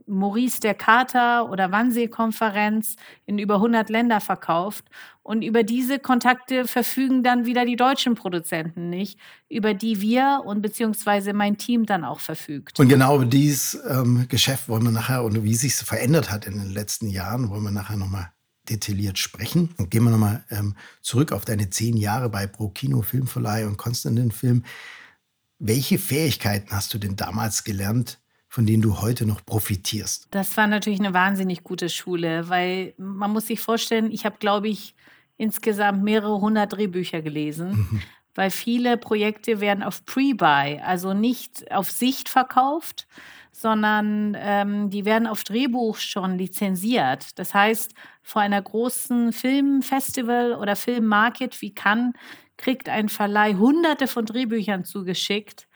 Maurice 0.08 0.60
der 0.60 0.74
Kater 0.74 1.50
oder 1.50 1.72
Wannsee-Konferenz 1.72 2.96
in 3.26 3.40
über 3.40 3.56
100 3.56 3.90
Länder 3.90 4.20
verkauft. 4.20 4.86
Und 5.24 5.44
über 5.44 5.64
diese 5.64 6.00
Kontakte 6.00 6.66
verfügen 6.66 7.24
dann 7.24 7.46
wieder 7.46 7.66
die 7.66 7.76
deutschen 7.76 8.16
Produzenten 8.16 8.90
nicht, 8.90 9.20
über 9.50 9.74
die 9.74 10.02
wir 10.02 10.42
und 10.46 10.62
beziehungsweise 10.62 11.34
mein 11.34 11.58
Team 11.58 11.86
dann 11.86 12.04
auch 12.04 12.20
verfügt. 12.20 12.80
Und 12.80 12.90
genau 12.90 13.16
über 13.16 13.26
dieses 13.26 13.80
ähm, 13.90 14.26
Geschäft 14.28 14.68
wollen 14.68 14.84
wir 14.84 14.92
nachher 14.92 15.24
und 15.24 15.44
wie 15.44 15.56
sich 15.56 15.74
es 15.74 15.82
verändert 15.84 16.32
hat 16.32 16.48
in 16.48 16.58
den 16.58 16.72
letzten 16.72 17.08
Jahren, 17.08 17.50
wollen 17.50 17.64
wir 17.64 17.72
nachher 17.72 17.98
nochmal 17.98 18.32
detailliert 18.70 19.18
sprechen. 19.18 19.74
Und 19.78 19.92
gehen 19.92 20.04
wir 20.04 20.12
nochmal 20.12 20.44
ähm, 20.50 20.76
zurück 21.02 21.32
auf 21.32 21.46
deine 21.46 21.70
zehn 21.70 21.98
Jahre 21.98 22.30
bei 22.30 22.48
Pro 22.48 22.70
Kino 22.70 23.02
Filmverleih 23.02 23.66
und 23.66 23.78
Konstantin 23.78 24.32
Film. 24.32 24.64
Welche 25.60 26.00
Fähigkeiten 26.00 26.72
hast 26.72 26.94
du 26.94 26.98
denn 26.98 27.16
damals 27.16 27.64
gelernt, 27.64 28.20
von 28.48 28.66
denen 28.66 28.82
du 28.82 29.00
heute 29.00 29.26
noch 29.26 29.46
profitierst? 29.46 30.28
Das 30.32 30.58
war 30.58 30.68
natürlich 30.68 31.00
eine 31.00 31.14
wahnsinnig 31.14 31.64
gute 31.64 31.88
Schule, 31.88 32.50
weil 32.50 32.94
man 32.98 33.32
muss 33.32 33.48
sich 33.48 33.60
vorstellen, 33.60 34.12
ich 34.12 34.26
habe, 34.26 34.38
glaube 34.40 34.68
ich, 34.68 34.96
insgesamt 35.38 36.04
mehrere 36.04 36.42
hundert 36.42 36.74
Drehbücher 36.74 37.22
gelesen, 37.22 37.88
mhm. 37.90 38.02
weil 38.36 38.52
viele 38.52 38.98
Projekte 38.98 39.62
werden 39.62 39.84
auf 39.84 40.06
Pre-Buy, 40.06 40.80
also 40.80 41.14
nicht 41.14 41.72
auf 41.72 41.90
Sicht 41.90 42.28
verkauft, 42.28 43.08
sondern 43.52 44.36
ähm, 44.40 44.90
die 44.90 45.06
werden 45.06 45.28
auf 45.28 45.44
Drehbuch 45.44 45.98
schon 45.98 46.38
lizenziert. 46.38 47.40
Das 47.40 47.54
heißt, 47.54 47.94
vor 48.22 48.42
einer 48.42 48.62
großen 48.62 49.34
Filmfestival 49.34 50.54
oder 50.54 50.76
Filmmarket 50.76 51.62
wie 51.62 51.74
Cannes 51.74 52.14
kriegt 52.58 52.90
ein 52.90 53.10
Verleih 53.10 53.56
hunderte 53.56 54.08
von 54.08 54.26
Drehbüchern 54.26 54.84
zugeschickt. 54.84 55.68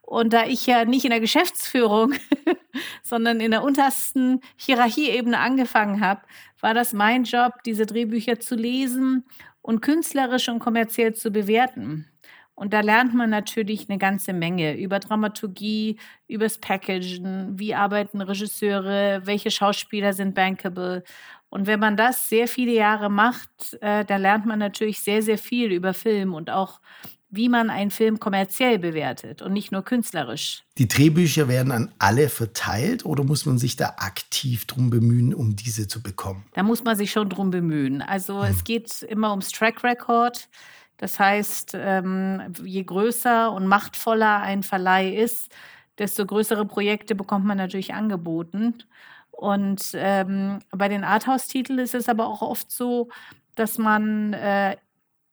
Und 0.00 0.32
da 0.32 0.46
ich 0.46 0.66
ja 0.66 0.84
nicht 0.86 1.04
in 1.04 1.10
der 1.10 1.20
Geschäftsführung, 1.20 2.14
sondern 3.02 3.40
in 3.40 3.50
der 3.50 3.62
untersten 3.62 4.40
Hierarchieebene 4.56 5.38
angefangen 5.38 6.00
habe, 6.00 6.22
war 6.60 6.72
das 6.72 6.92
mein 6.92 7.24
Job, 7.24 7.62
diese 7.64 7.84
Drehbücher 7.84 8.40
zu 8.40 8.54
lesen 8.54 9.26
und 9.60 9.82
künstlerisch 9.82 10.48
und 10.48 10.60
kommerziell 10.60 11.14
zu 11.14 11.30
bewerten. 11.30 12.06
Und 12.54 12.72
da 12.72 12.80
lernt 12.80 13.14
man 13.14 13.30
natürlich 13.30 13.88
eine 13.88 13.98
ganze 13.98 14.32
Menge 14.32 14.76
über 14.76 14.98
Dramaturgie, 14.98 16.00
übers 16.26 16.58
Packagen, 16.58 17.56
wie 17.56 17.74
arbeiten 17.74 18.20
Regisseure, 18.20 19.20
welche 19.26 19.52
Schauspieler 19.52 20.12
sind 20.12 20.34
bankable. 20.34 21.04
Und 21.50 21.66
wenn 21.66 21.80
man 21.80 21.96
das 21.96 22.28
sehr 22.28 22.46
viele 22.46 22.72
Jahre 22.72 23.10
macht, 23.10 23.78
äh, 23.80 24.04
da 24.04 24.16
lernt 24.16 24.46
man 24.46 24.58
natürlich 24.58 25.00
sehr, 25.00 25.22
sehr 25.22 25.38
viel 25.38 25.72
über 25.72 25.94
Film 25.94 26.34
und 26.34 26.50
auch 26.50 26.80
wie 27.30 27.48
man 27.48 27.68
einen 27.68 27.90
Film 27.90 28.18
kommerziell 28.18 28.78
bewertet 28.78 29.42
und 29.42 29.52
nicht 29.52 29.70
nur 29.70 29.82
künstlerisch. 29.82 30.64
Die 30.78 30.88
Drehbücher 30.88 31.46
werden 31.46 31.72
an 31.72 31.92
alle 31.98 32.28
verteilt 32.30 33.04
oder 33.04 33.22
muss 33.22 33.44
man 33.44 33.58
sich 33.58 33.76
da 33.76 33.96
aktiv 33.98 34.64
drum 34.64 34.88
bemühen, 34.88 35.34
um 35.34 35.54
diese 35.54 35.88
zu 35.88 36.02
bekommen? 36.02 36.44
Da 36.54 36.62
muss 36.62 36.84
man 36.84 36.96
sich 36.96 37.10
schon 37.10 37.28
drum 37.28 37.50
bemühen. 37.50 38.00
Also 38.00 38.42
hm. 38.42 38.50
es 38.50 38.64
geht 38.64 39.02
immer 39.02 39.30
ums 39.30 39.50
Track 39.50 39.84
Record. 39.84 40.48
Das 40.96 41.18
heißt, 41.20 41.72
ähm, 41.74 42.54
je 42.64 42.82
größer 42.82 43.52
und 43.52 43.66
machtvoller 43.66 44.40
ein 44.40 44.62
Verleih 44.62 45.14
ist, 45.14 45.54
desto 45.98 46.24
größere 46.24 46.64
Projekte 46.64 47.14
bekommt 47.14 47.44
man 47.44 47.58
natürlich 47.58 47.92
angeboten. 47.92 48.82
Und 49.38 49.92
ähm, 49.94 50.58
bei 50.72 50.88
den 50.88 51.04
Arthouse-Titeln 51.04 51.78
ist 51.78 51.94
es 51.94 52.08
aber 52.08 52.26
auch 52.26 52.42
oft 52.42 52.72
so, 52.72 53.08
dass 53.54 53.78
man 53.78 54.32
äh, 54.32 54.76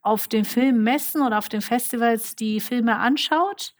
auf 0.04 0.28
den 0.28 0.46
Filmmessen 0.46 1.24
oder 1.24 1.40
auf 1.40 1.50
den 1.50 1.62
Festivals 1.62 2.36
die 2.36 2.60
Filme 2.60 2.98
anschaut 2.98 3.74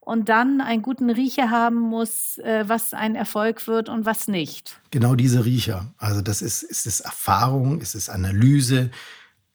und 0.00 0.28
dann 0.28 0.60
einen 0.60 0.82
guten 0.82 1.08
Riecher 1.08 1.50
haben 1.50 1.76
muss, 1.76 2.38
äh, 2.38 2.64
was 2.66 2.94
ein 2.94 3.14
Erfolg 3.14 3.68
wird 3.68 3.88
und 3.88 4.06
was 4.06 4.26
nicht. 4.26 4.80
Genau 4.90 5.14
diese 5.14 5.44
Riecher. 5.44 5.94
Also 5.98 6.20
das 6.20 6.42
ist, 6.42 6.64
ist 6.64 6.88
es 6.88 6.98
Erfahrung, 6.98 7.80
ist 7.80 7.94
es 7.94 8.08
Analyse, 8.08 8.90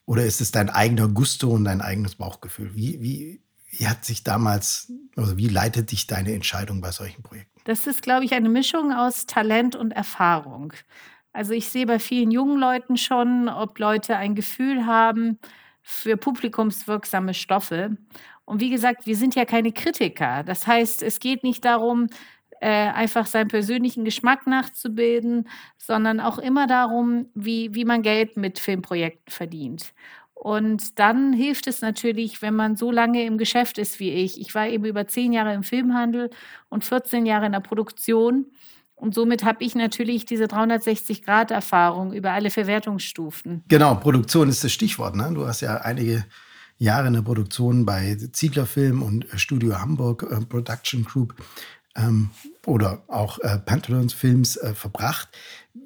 oder 0.06 0.24
ist 0.24 0.40
es 0.40 0.50
dein 0.50 0.70
eigener 0.70 1.08
Gusto 1.08 1.50
und 1.50 1.64
dein 1.64 1.82
eigenes 1.82 2.14
Bauchgefühl? 2.14 2.74
Wie, 2.74 3.02
wie, 3.02 3.42
wie 3.78 3.88
hat 3.88 4.04
sich 4.04 4.24
damals, 4.24 4.92
also 5.16 5.36
wie 5.36 5.48
leitet 5.48 5.92
dich 5.92 6.06
deine 6.06 6.32
Entscheidung 6.32 6.80
bei 6.80 6.90
solchen 6.90 7.22
Projekten? 7.22 7.60
Das 7.64 7.86
ist, 7.86 8.02
glaube 8.02 8.24
ich, 8.24 8.32
eine 8.32 8.48
Mischung 8.48 8.92
aus 8.92 9.26
Talent 9.26 9.76
und 9.76 9.90
Erfahrung. 9.90 10.72
Also 11.32 11.52
ich 11.52 11.68
sehe 11.68 11.86
bei 11.86 11.98
vielen 11.98 12.30
jungen 12.30 12.58
Leuten 12.58 12.96
schon, 12.96 13.48
ob 13.48 13.78
Leute 13.78 14.16
ein 14.16 14.34
Gefühl 14.34 14.86
haben 14.86 15.38
für 15.82 16.16
publikumswirksame 16.16 17.34
Stoffe. 17.34 17.96
Und 18.44 18.60
wie 18.60 18.70
gesagt, 18.70 19.06
wir 19.06 19.16
sind 19.16 19.34
ja 19.34 19.44
keine 19.44 19.72
Kritiker. 19.72 20.44
Das 20.44 20.66
heißt, 20.66 21.02
es 21.02 21.18
geht 21.18 21.42
nicht 21.42 21.64
darum, 21.64 22.06
äh, 22.60 22.68
einfach 22.70 23.26
seinen 23.26 23.48
persönlichen 23.48 24.04
Geschmack 24.04 24.46
nachzubilden, 24.46 25.48
sondern 25.76 26.20
auch 26.20 26.38
immer 26.38 26.66
darum, 26.66 27.26
wie, 27.34 27.74
wie 27.74 27.84
man 27.84 28.02
Geld 28.02 28.36
mit 28.36 28.58
Filmprojekten 28.58 29.30
verdient. 29.30 29.92
Und 30.46 31.00
dann 31.00 31.32
hilft 31.32 31.66
es 31.66 31.80
natürlich, 31.80 32.40
wenn 32.40 32.54
man 32.54 32.76
so 32.76 32.92
lange 32.92 33.24
im 33.24 33.36
Geschäft 33.36 33.78
ist 33.78 33.98
wie 33.98 34.12
ich. 34.12 34.40
Ich 34.40 34.54
war 34.54 34.68
eben 34.68 34.84
über 34.84 35.08
zehn 35.08 35.32
Jahre 35.32 35.52
im 35.52 35.64
Filmhandel 35.64 36.30
und 36.68 36.84
14 36.84 37.26
Jahre 37.26 37.46
in 37.46 37.52
der 37.52 37.58
Produktion. 37.58 38.46
Und 38.94 39.12
somit 39.12 39.44
habe 39.44 39.64
ich 39.64 39.74
natürlich 39.74 40.24
diese 40.24 40.44
360-Grad-Erfahrung 40.44 42.12
über 42.12 42.30
alle 42.30 42.50
Verwertungsstufen. 42.50 43.64
Genau, 43.66 43.96
Produktion 43.96 44.48
ist 44.48 44.62
das 44.62 44.70
Stichwort. 44.70 45.16
Ne? 45.16 45.32
Du 45.34 45.48
hast 45.48 45.62
ja 45.62 45.78
einige 45.78 46.24
Jahre 46.78 47.08
in 47.08 47.14
der 47.14 47.22
Produktion 47.22 47.84
bei 47.84 48.16
Ziegler 48.30 48.66
Film 48.66 49.02
und 49.02 49.26
Studio 49.34 49.80
Hamburg 49.80 50.28
äh, 50.30 50.44
Production 50.46 51.02
Group 51.02 51.34
ähm, 51.96 52.30
oder 52.64 53.02
auch 53.08 53.38
äh, 53.38 53.58
Panthelons-Films 53.58 54.56
äh, 54.56 54.74
verbracht. 54.74 55.28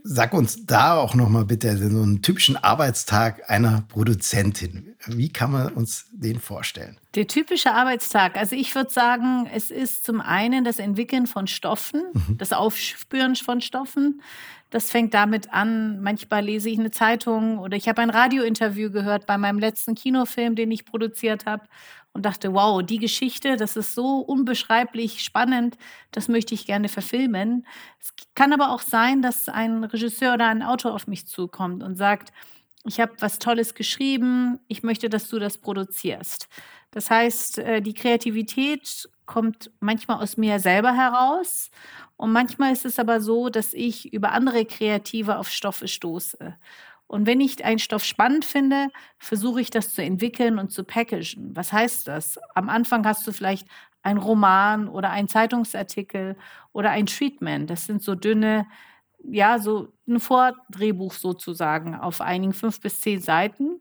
Sag 0.03 0.33
uns 0.33 0.65
da 0.67 0.97
auch 0.97 1.15
noch 1.15 1.29
mal 1.29 1.45
bitte 1.45 1.77
so 1.77 1.85
einen 1.85 2.23
typischen 2.23 2.57
Arbeitstag 2.57 3.51
einer 3.51 3.85
Produzentin. 3.89 4.95
Wie 5.07 5.29
kann 5.31 5.53
man 5.53 5.73
uns 5.73 6.07
den 6.13 6.41
vorstellen? 6.41 6.97
Der 7.15 7.27
typische 7.27 7.73
Arbeitstag, 7.73 8.37
also 8.37 8.57
ich 8.57 8.75
würde 8.75 8.91
sagen, 8.91 9.49
es 9.53 9.71
ist 9.71 10.05
zum 10.05 10.21
einen 10.21 10.65
das 10.65 10.79
Entwickeln 10.79 11.27
von 11.27 11.47
Stoffen, 11.47 12.03
mhm. 12.13 12.39
das 12.39 12.53
Aufspüren 12.53 13.37
von 13.37 13.61
Stoffen. 13.61 14.23
Das 14.71 14.91
fängt 14.91 15.15
damit 15.15 15.53
an, 15.53 16.01
manchmal 16.01 16.45
lese 16.45 16.71
ich 16.71 16.79
eine 16.79 16.93
Zeitung 16.93 17.59
oder 17.59 17.77
ich 17.77 17.89
habe 17.89 18.03
ein 18.03 18.11
Radiointerview 18.11 18.91
gehört 18.93 19.27
bei 19.27 19.37
meinem 19.37 19.59
letzten 19.59 19.97
Kinofilm, 19.97 20.55
den 20.55 20.71
ich 20.71 20.85
produziert 20.85 21.45
habe 21.45 21.65
und 22.13 22.25
dachte, 22.27 22.53
wow, 22.55 22.83
die 22.83 22.99
Geschichte, 22.99 23.57
das 23.57 23.77
ist 23.77 23.95
so 23.95 24.19
unbeschreiblich 24.19 25.23
spannend, 25.23 25.77
das 26.11 26.29
möchte 26.29 26.55
ich 26.55 26.67
gerne 26.67 26.89
verfilmen. 26.89 27.67
Es 28.01 28.13
kann 28.35 28.53
aber 28.53 28.73
auch 28.73 28.83
sein, 28.83 29.23
dass 29.23 29.49
ein 29.49 29.85
Regisseur 29.85 30.35
oder 30.35 30.49
ein 30.49 30.63
Autor 30.63 30.95
auf 30.95 31.07
mich 31.07 31.27
zukommt 31.27 31.83
und 31.83 31.95
sagt, 31.97 32.33
ich 32.85 32.99
habe 33.01 33.13
was 33.21 33.39
Tolles 33.39 33.75
geschrieben, 33.75 34.59
ich 34.69 34.83
möchte, 34.83 35.09
dass 35.11 35.29
du 35.29 35.39
das 35.39 35.59
produzierst. 35.59 36.49
Das 36.91 37.11
heißt, 37.11 37.59
äh, 37.59 37.81
die 37.83 37.95
Kreativität 37.95 39.09
kommt 39.27 39.71
manchmal 39.81 40.23
aus 40.23 40.37
mir 40.37 40.59
selber 40.59 40.93
heraus 40.95 41.71
und 42.17 42.33
manchmal 42.33 42.73
ist 42.73 42.85
es 42.85 42.99
aber 42.99 43.21
so, 43.21 43.49
dass 43.49 43.73
ich 43.75 44.13
über 44.13 44.33
andere 44.33 44.65
Kreative 44.65 45.39
auf 45.39 45.49
Stoffe 45.51 45.87
stoße. 45.89 46.57
Und 47.11 47.27
wenn 47.27 47.41
ich 47.41 47.65
einen 47.65 47.81
Stoff 47.81 48.05
spannend 48.05 48.45
finde, 48.45 48.87
versuche 49.19 49.61
ich 49.61 49.71
das 49.71 49.93
zu 49.93 50.01
entwickeln 50.01 50.61
und 50.61 50.71
zu 50.71 50.85
packagen. 50.85 51.57
Was 51.57 51.73
heißt 51.73 52.07
das? 52.07 52.39
Am 52.55 52.69
Anfang 52.69 53.05
hast 53.05 53.27
du 53.27 53.33
vielleicht 53.33 53.67
einen 54.03 54.21
Roman 54.21 54.87
oder 54.87 55.11
einen 55.11 55.27
Zeitungsartikel 55.27 56.37
oder 56.73 56.91
ein 56.91 57.07
Treatment. 57.07 57.69
Das 57.69 57.85
sind 57.85 58.01
so 58.01 58.15
dünne, 58.15 58.65
ja, 59.25 59.59
so 59.59 59.93
ein 60.07 60.21
Vordrehbuch 60.21 61.15
sozusagen 61.15 61.97
auf 61.97 62.21
einigen 62.21 62.53
fünf 62.53 62.81
bis 62.81 63.01
zehn 63.01 63.21
Seiten. 63.21 63.81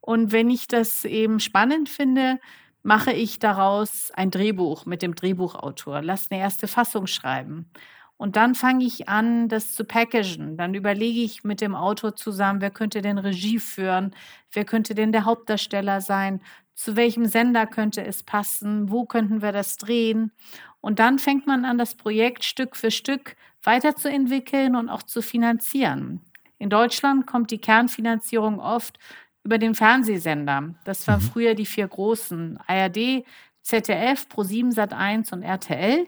Und 0.00 0.32
wenn 0.32 0.50
ich 0.50 0.66
das 0.66 1.04
eben 1.04 1.38
spannend 1.38 1.88
finde, 1.88 2.40
mache 2.82 3.12
ich 3.12 3.38
daraus 3.38 4.10
ein 4.10 4.32
Drehbuch 4.32 4.86
mit 4.86 5.02
dem 5.02 5.14
Drehbuchautor, 5.14 6.02
lass 6.02 6.32
eine 6.32 6.40
erste 6.40 6.66
Fassung 6.66 7.06
schreiben. 7.06 7.70
Und 8.18 8.36
dann 8.36 8.54
fange 8.54 8.84
ich 8.84 9.08
an, 9.08 9.48
das 9.48 9.74
zu 9.74 9.84
packagen. 9.84 10.56
Dann 10.56 10.74
überlege 10.74 11.20
ich 11.20 11.44
mit 11.44 11.60
dem 11.60 11.74
Autor 11.74 12.16
zusammen, 12.16 12.60
wer 12.60 12.70
könnte 12.70 13.02
denn 13.02 13.18
Regie 13.18 13.58
führen, 13.58 14.14
wer 14.52 14.64
könnte 14.64 14.94
denn 14.94 15.12
der 15.12 15.26
Hauptdarsteller 15.26 16.00
sein, 16.00 16.40
zu 16.74 16.96
welchem 16.96 17.26
Sender 17.26 17.66
könnte 17.66 18.04
es 18.04 18.22
passen, 18.22 18.90
wo 18.90 19.04
könnten 19.04 19.42
wir 19.42 19.52
das 19.52 19.76
drehen. 19.76 20.32
Und 20.80 20.98
dann 20.98 21.18
fängt 21.18 21.46
man 21.46 21.64
an, 21.64 21.78
das 21.78 21.94
Projekt 21.94 22.44
Stück 22.44 22.76
für 22.76 22.90
Stück 22.90 23.36
weiterzuentwickeln 23.62 24.76
und 24.76 24.88
auch 24.88 25.02
zu 25.02 25.20
finanzieren. 25.22 26.20
In 26.58 26.70
Deutschland 26.70 27.26
kommt 27.26 27.50
die 27.50 27.58
Kernfinanzierung 27.58 28.60
oft 28.60 28.98
über 29.42 29.58
den 29.58 29.74
Fernsehsender. 29.74 30.74
Das 30.84 31.06
waren 31.06 31.22
mhm. 31.22 31.26
früher 31.26 31.54
die 31.54 31.66
vier 31.66 31.88
großen, 31.88 32.58
ARD, 32.66 33.24
ZDF, 33.62 34.26
Pro7 34.32 34.74
Sat1 34.74 35.32
und 35.32 35.42
RTL. 35.42 36.06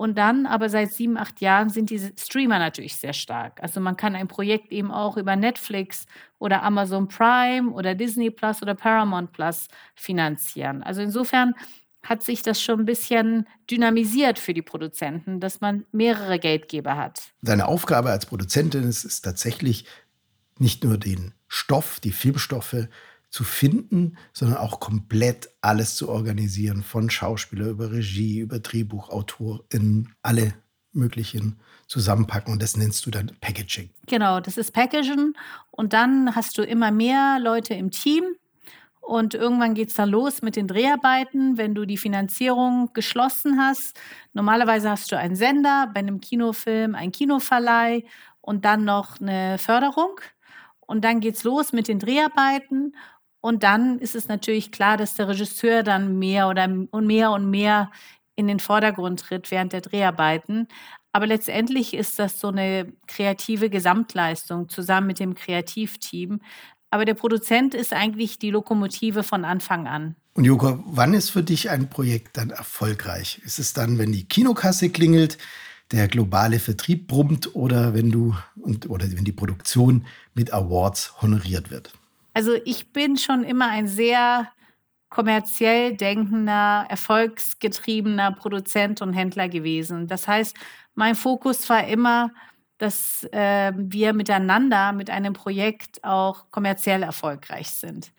Und 0.00 0.16
dann 0.16 0.46
aber 0.46 0.70
seit 0.70 0.94
sieben, 0.94 1.18
acht 1.18 1.42
Jahren 1.42 1.68
sind 1.68 1.90
diese 1.90 2.12
Streamer 2.18 2.58
natürlich 2.58 2.96
sehr 2.96 3.12
stark. 3.12 3.62
Also 3.62 3.80
man 3.80 3.98
kann 3.98 4.14
ein 4.16 4.28
Projekt 4.28 4.72
eben 4.72 4.90
auch 4.90 5.18
über 5.18 5.36
Netflix 5.36 6.06
oder 6.38 6.62
Amazon 6.62 7.06
Prime 7.06 7.70
oder 7.70 7.94
Disney 7.94 8.30
Plus 8.30 8.62
oder 8.62 8.74
Paramount 8.74 9.32
Plus 9.32 9.68
finanzieren. 9.94 10.82
Also 10.82 11.02
insofern 11.02 11.54
hat 12.02 12.22
sich 12.22 12.40
das 12.40 12.62
schon 12.62 12.80
ein 12.80 12.86
bisschen 12.86 13.46
dynamisiert 13.70 14.38
für 14.38 14.54
die 14.54 14.62
Produzenten, 14.62 15.38
dass 15.38 15.60
man 15.60 15.84
mehrere 15.92 16.38
Geldgeber 16.38 16.96
hat. 16.96 17.20
Deine 17.42 17.68
Aufgabe 17.68 18.08
als 18.08 18.24
Produzentin 18.24 18.84
ist 18.84 19.04
es 19.04 19.20
tatsächlich 19.20 19.84
nicht 20.56 20.82
nur 20.82 20.96
den 20.96 21.34
Stoff, 21.46 22.00
die 22.00 22.12
Filmstoffe 22.12 22.88
zu 23.30 23.44
finden, 23.44 24.16
sondern 24.32 24.58
auch 24.58 24.80
komplett 24.80 25.50
alles 25.60 25.94
zu 25.94 26.08
organisieren, 26.08 26.82
von 26.82 27.10
Schauspieler 27.10 27.68
über 27.68 27.92
Regie, 27.92 28.40
über 28.40 28.58
Drehbuchautor 28.58 29.64
in 29.70 30.08
alle 30.22 30.52
möglichen 30.92 31.60
zusammenpacken 31.86 32.52
und 32.52 32.62
das 32.62 32.76
nennst 32.76 33.06
du 33.06 33.10
dann 33.10 33.30
Packaging. 33.40 33.90
Genau, 34.06 34.40
das 34.40 34.56
ist 34.56 34.72
Packaging 34.72 35.34
und 35.70 35.92
dann 35.92 36.34
hast 36.34 36.58
du 36.58 36.62
immer 36.62 36.90
mehr 36.90 37.38
Leute 37.40 37.74
im 37.74 37.92
Team 37.92 38.24
und 39.00 39.34
irgendwann 39.34 39.74
geht 39.74 39.88
es 39.88 39.94
dann 39.94 40.08
los 40.08 40.42
mit 40.42 40.56
den 40.56 40.68
Dreharbeiten, 40.68 41.56
wenn 41.56 41.74
du 41.74 41.84
die 41.84 41.96
Finanzierung 41.96 42.90
geschlossen 42.92 43.58
hast. 43.60 43.98
Normalerweise 44.34 44.90
hast 44.90 45.10
du 45.10 45.18
einen 45.18 45.36
Sender, 45.36 45.90
bei 45.92 46.00
einem 46.00 46.20
Kinofilm 46.20 46.94
ein 46.94 47.10
Kinoverleih 47.10 48.04
und 48.40 48.64
dann 48.64 48.84
noch 48.84 49.20
eine 49.20 49.58
Förderung. 49.58 50.20
Und 50.80 51.04
dann 51.04 51.20
geht 51.20 51.36
es 51.36 51.44
los 51.44 51.72
mit 51.72 51.88
den 51.88 51.98
Dreharbeiten 51.98 52.94
und 53.40 53.62
dann 53.62 53.98
ist 53.98 54.14
es 54.14 54.28
natürlich 54.28 54.70
klar, 54.70 54.96
dass 54.96 55.14
der 55.14 55.28
Regisseur 55.28 55.82
dann 55.82 56.18
mehr 56.18 56.48
oder 56.48 56.68
und 56.90 57.06
mehr 57.06 57.30
und 57.30 57.48
mehr 57.48 57.90
in 58.36 58.46
den 58.46 58.60
Vordergrund 58.60 59.20
tritt 59.20 59.50
während 59.50 59.72
der 59.72 59.80
Dreharbeiten. 59.80 60.68
Aber 61.12 61.26
letztendlich 61.26 61.94
ist 61.94 62.18
das 62.18 62.38
so 62.38 62.48
eine 62.48 62.92
kreative 63.06 63.68
Gesamtleistung 63.68 64.68
zusammen 64.68 65.08
mit 65.08 65.18
dem 65.18 65.34
Kreativteam. 65.34 66.40
Aber 66.90 67.04
der 67.04 67.14
Produzent 67.14 67.74
ist 67.74 67.92
eigentlich 67.92 68.38
die 68.38 68.50
Lokomotive 68.50 69.22
von 69.22 69.44
Anfang 69.44 69.86
an. 69.86 70.16
Und 70.34 70.44
Joko, 70.44 70.82
wann 70.86 71.14
ist 71.14 71.30
für 71.30 71.42
dich 71.42 71.70
ein 71.70 71.88
Projekt 71.90 72.36
dann 72.36 72.50
erfolgreich? 72.50 73.40
Ist 73.44 73.58
es 73.58 73.72
dann, 73.72 73.98
wenn 73.98 74.12
die 74.12 74.24
Kinokasse 74.24 74.90
klingelt, 74.90 75.38
der 75.90 76.06
globale 76.06 76.60
Vertrieb 76.60 77.08
brummt 77.08 77.54
oder 77.54 77.94
wenn 77.94 78.10
du 78.10 78.34
und, 78.56 78.88
oder 78.88 79.10
wenn 79.10 79.24
die 79.24 79.32
Produktion 79.32 80.06
mit 80.34 80.52
Awards 80.52 81.20
honoriert 81.20 81.70
wird? 81.70 81.92
Also 82.34 82.54
ich 82.64 82.92
bin 82.92 83.16
schon 83.16 83.44
immer 83.44 83.68
ein 83.68 83.88
sehr 83.88 84.48
kommerziell 85.08 85.96
denkender, 85.96 86.86
erfolgsgetriebener 86.88 88.32
Produzent 88.32 89.02
und 89.02 89.12
Händler 89.12 89.48
gewesen. 89.48 90.06
Das 90.06 90.28
heißt, 90.28 90.56
mein 90.94 91.16
Fokus 91.16 91.68
war 91.68 91.86
immer, 91.86 92.30
dass 92.78 93.24
äh, 93.32 93.72
wir 93.76 94.12
miteinander 94.14 94.92
mit 94.92 95.10
einem 95.10 95.34
Projekt 95.34 96.02
auch 96.04 96.50
kommerziell 96.50 97.02
erfolgreich 97.02 97.70
sind. 97.70 98.12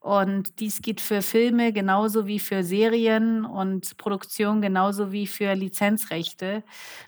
Und 0.00 0.60
dies 0.60 0.80
geht 0.80 1.00
für 1.00 1.22
Filme 1.22 1.72
genauso 1.72 2.26
wie 2.26 2.38
für 2.38 2.62
Serien 2.62 3.44
und 3.44 3.96
Produktion 3.96 4.62
genauso 4.62 5.10
wie 5.10 5.26
für 5.26 5.54
Lizenzrechte. 5.54 6.62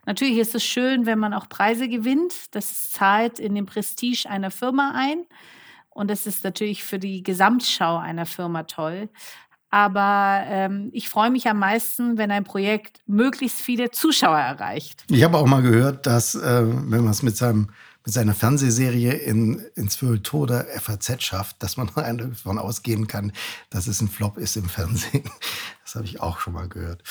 Natürlich 0.07 0.39
ist 0.39 0.55
es 0.57 0.65
schön, 0.65 1.07
wenn 1.07 1.19
man 1.19 1.33
auch 1.33 1.49
Preise 1.49 1.89
gewinnt. 1.89 2.55
Das 2.55 2.91
zahlt 2.91 3.39
in 3.39 3.55
den 3.55 3.67
Prestige 3.67 4.29
einer 4.29 4.51
Firma 4.51 4.93
ein. 4.97 5.25
Und 5.91 6.11
das 6.11 6.27
ist 6.27 6.45
natürlich 6.45 6.85
für 6.85 6.99
die 6.99 7.23
Gesamtschau 7.23 7.99
einer 7.99 8.27
Firma 8.27 8.63
toll. 8.63 9.09
Aber 9.71 10.43
ähm, 10.47 10.91
ich 10.93 11.09
freue 11.09 11.31
mich 11.31 11.49
am 11.49 11.59
meisten, 11.61 12.19
wenn 12.19 12.33
ein 12.33 12.43
Projekt 12.43 13.01
möglichst 13.07 13.61
viele 13.61 13.91
Zuschauer 13.91 14.39
erreicht. 14.39 15.05
Ich 15.09 15.23
habe 15.23 15.39
auch 15.39 15.47
mal 15.47 15.63
gehört, 15.63 16.07
dass, 16.07 16.35
äh, 16.35 16.63
wenn 16.65 17.05
man 17.05 17.11
es 17.11 17.23
mit 17.23 17.37
seinem 17.37 17.71
mit 18.11 18.15
seiner 18.15 18.35
Fernsehserie 18.35 19.13
in, 19.13 19.63
ins 19.77 19.95
Feuilleton 19.95 20.65
FAZ 20.81 21.23
schafft, 21.23 21.63
dass 21.63 21.77
man 21.77 21.89
davon 21.95 22.59
ausgehen 22.59 23.07
kann, 23.07 23.31
dass 23.71 23.87
es 23.87 24.01
ein 24.01 24.09
Flop 24.09 24.37
ist 24.37 24.57
im 24.57 24.69
Fernsehen. 24.69 25.23
Das 25.83 25.97
habe 25.97 26.07
ich 26.07 26.21
auch 26.21 26.39
schon 26.39 26.53
mal 26.53 26.69
gehört. 26.69 27.03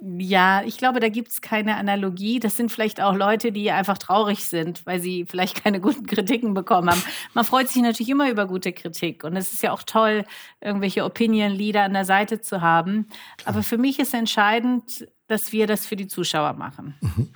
Ja, 0.00 0.64
ich 0.64 0.76
glaube, 0.76 0.98
da 0.98 1.08
gibt 1.08 1.28
es 1.28 1.40
keine 1.40 1.76
Analogie. 1.76 2.40
Das 2.40 2.56
sind 2.56 2.72
vielleicht 2.72 3.00
auch 3.00 3.14
Leute, 3.14 3.52
die 3.52 3.70
einfach 3.70 3.96
traurig 3.96 4.44
sind, 4.44 4.84
weil 4.86 4.98
sie 4.98 5.24
vielleicht 5.24 5.62
keine 5.62 5.80
guten 5.80 6.04
Kritiken 6.08 6.52
bekommen 6.52 6.90
haben. 6.90 7.02
Man 7.32 7.44
freut 7.44 7.68
sich 7.68 7.80
natürlich 7.80 8.08
immer 8.08 8.28
über 8.28 8.46
gute 8.48 8.72
Kritik. 8.72 9.22
Und 9.22 9.36
es 9.36 9.52
ist 9.52 9.62
ja 9.62 9.70
auch 9.70 9.84
toll, 9.84 10.24
irgendwelche 10.60 11.04
Opinion-Leader 11.04 11.84
an 11.84 11.92
der 11.92 12.04
Seite 12.04 12.40
zu 12.40 12.60
haben. 12.60 13.06
Klar. 13.36 13.54
Aber 13.54 13.62
für 13.62 13.78
mich 13.78 14.00
ist 14.00 14.12
entscheidend, 14.14 15.06
dass 15.28 15.52
wir 15.52 15.68
das 15.68 15.86
für 15.86 15.94
die 15.94 16.08
Zuschauer 16.08 16.54
machen. 16.54 16.96
Mhm. 17.00 17.28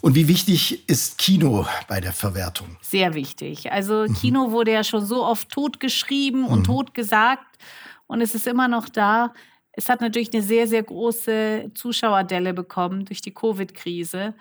Und 0.00 0.14
wie 0.14 0.28
wichtig 0.28 0.88
ist 0.88 1.18
Kino 1.18 1.66
bei 1.88 2.00
der 2.00 2.12
Verwertung? 2.12 2.76
Sehr 2.80 3.14
wichtig. 3.14 3.72
Also 3.72 4.06
mhm. 4.08 4.14
Kino 4.14 4.50
wurde 4.50 4.72
ja 4.72 4.84
schon 4.84 5.04
so 5.04 5.24
oft 5.24 5.48
totgeschrieben 5.50 6.44
und 6.44 6.60
mhm. 6.60 6.64
totgesagt 6.64 7.58
und 8.06 8.20
es 8.20 8.34
ist 8.34 8.46
immer 8.46 8.68
noch 8.68 8.88
da. 8.88 9.32
Es 9.72 9.88
hat 9.88 10.00
natürlich 10.00 10.32
eine 10.32 10.42
sehr, 10.42 10.66
sehr 10.66 10.82
große 10.82 11.70
Zuschauerdelle 11.74 12.54
bekommen 12.54 13.04
durch 13.04 13.20
die 13.20 13.34
Covid-Krise. 13.34 14.34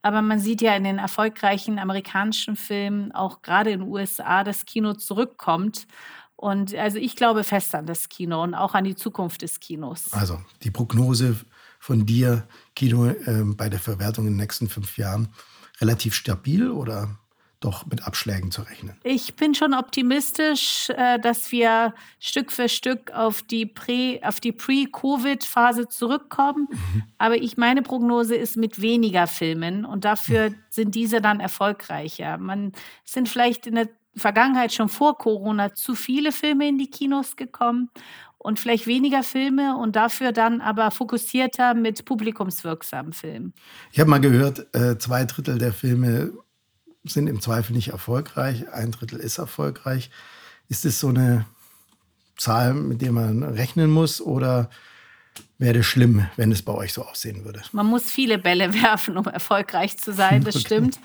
Aber 0.00 0.22
man 0.22 0.38
sieht 0.38 0.62
ja 0.62 0.74
in 0.76 0.84
den 0.84 0.98
erfolgreichen 0.98 1.78
amerikanischen 1.78 2.56
Filmen, 2.56 3.12
auch 3.12 3.42
gerade 3.42 3.70
in 3.72 3.80
den 3.80 3.88
USA, 3.88 4.44
dass 4.44 4.64
Kino 4.64 4.94
zurückkommt. 4.94 5.86
Und 6.36 6.74
also 6.76 6.98
ich 6.98 7.16
glaube 7.16 7.42
fest 7.42 7.74
an 7.74 7.86
das 7.86 8.08
Kino 8.08 8.44
und 8.44 8.54
auch 8.54 8.74
an 8.74 8.84
die 8.84 8.94
Zukunft 8.94 9.42
des 9.42 9.58
Kinos. 9.58 10.12
Also 10.12 10.40
die 10.62 10.70
Prognose 10.70 11.36
von 11.88 12.04
dir, 12.04 12.46
Kino, 12.76 13.06
äh, 13.06 13.44
bei 13.56 13.70
der 13.70 13.78
Verwertung 13.78 14.26
in 14.26 14.34
den 14.34 14.40
nächsten 14.40 14.68
fünf 14.68 14.98
Jahren 14.98 15.28
relativ 15.80 16.12
stabil 16.12 16.70
oder 16.70 17.16
doch 17.60 17.86
mit 17.86 18.06
Abschlägen 18.06 18.50
zu 18.50 18.60
rechnen? 18.60 18.98
Ich 19.04 19.36
bin 19.36 19.54
schon 19.54 19.72
optimistisch, 19.72 20.90
äh, 20.90 21.18
dass 21.18 21.50
wir 21.50 21.94
Stück 22.20 22.52
für 22.52 22.68
Stück 22.68 23.10
auf 23.12 23.40
die 23.40 23.64
Pre, 23.64 24.20
auf 24.22 24.38
die 24.38 24.52
Pre-Covid-Phase 24.52 25.88
zurückkommen. 25.88 26.68
Mhm. 26.70 27.04
Aber 27.16 27.36
ich 27.36 27.56
meine 27.56 27.80
Prognose 27.80 28.36
ist 28.36 28.58
mit 28.58 28.82
weniger 28.82 29.26
Filmen 29.26 29.86
und 29.86 30.04
dafür 30.04 30.50
mhm. 30.50 30.54
sind 30.68 30.94
diese 30.94 31.22
dann 31.22 31.40
erfolgreicher. 31.40 32.36
Man 32.36 32.72
sind 33.04 33.30
vielleicht 33.30 33.66
in 33.66 33.76
der 33.76 33.88
Vergangenheit 34.14 34.74
schon 34.74 34.90
vor 34.90 35.16
Corona 35.16 35.72
zu 35.72 35.94
viele 35.94 36.32
Filme 36.32 36.68
in 36.68 36.76
die 36.76 36.90
Kinos 36.90 37.36
gekommen 37.36 37.88
und 38.38 38.60
vielleicht 38.60 38.86
weniger 38.86 39.22
Filme 39.22 39.76
und 39.76 39.96
dafür 39.96 40.32
dann 40.32 40.60
aber 40.60 40.90
fokussierter 40.90 41.74
mit 41.74 42.04
publikumswirksamen 42.04 43.12
Filmen. 43.12 43.52
Ich 43.92 44.00
habe 44.00 44.10
mal 44.10 44.20
gehört, 44.20 44.74
äh, 44.74 44.96
zwei 44.98 45.24
Drittel 45.24 45.58
der 45.58 45.72
Filme 45.72 46.32
sind 47.04 47.26
im 47.26 47.40
Zweifel 47.40 47.74
nicht 47.74 47.88
erfolgreich, 47.88 48.72
ein 48.72 48.92
Drittel 48.92 49.18
ist 49.18 49.38
erfolgreich. 49.38 50.10
Ist 50.68 50.84
es 50.84 51.00
so 51.00 51.08
eine 51.08 51.46
Zahl, 52.36 52.74
mit 52.74 53.02
der 53.02 53.12
man 53.12 53.42
rechnen 53.42 53.90
muss 53.90 54.20
oder 54.20 54.70
wäre 55.58 55.82
schlimm, 55.82 56.26
wenn 56.36 56.52
es 56.52 56.62
bei 56.62 56.72
euch 56.72 56.92
so 56.92 57.02
aussehen 57.02 57.44
würde. 57.44 57.62
Man 57.72 57.86
muss 57.86 58.10
viele 58.10 58.38
Bälle 58.38 58.72
werfen, 58.82 59.16
um 59.16 59.26
erfolgreich 59.26 59.98
zu 59.98 60.12
sein, 60.12 60.44
das 60.44 60.60
stimmt. 60.60 60.98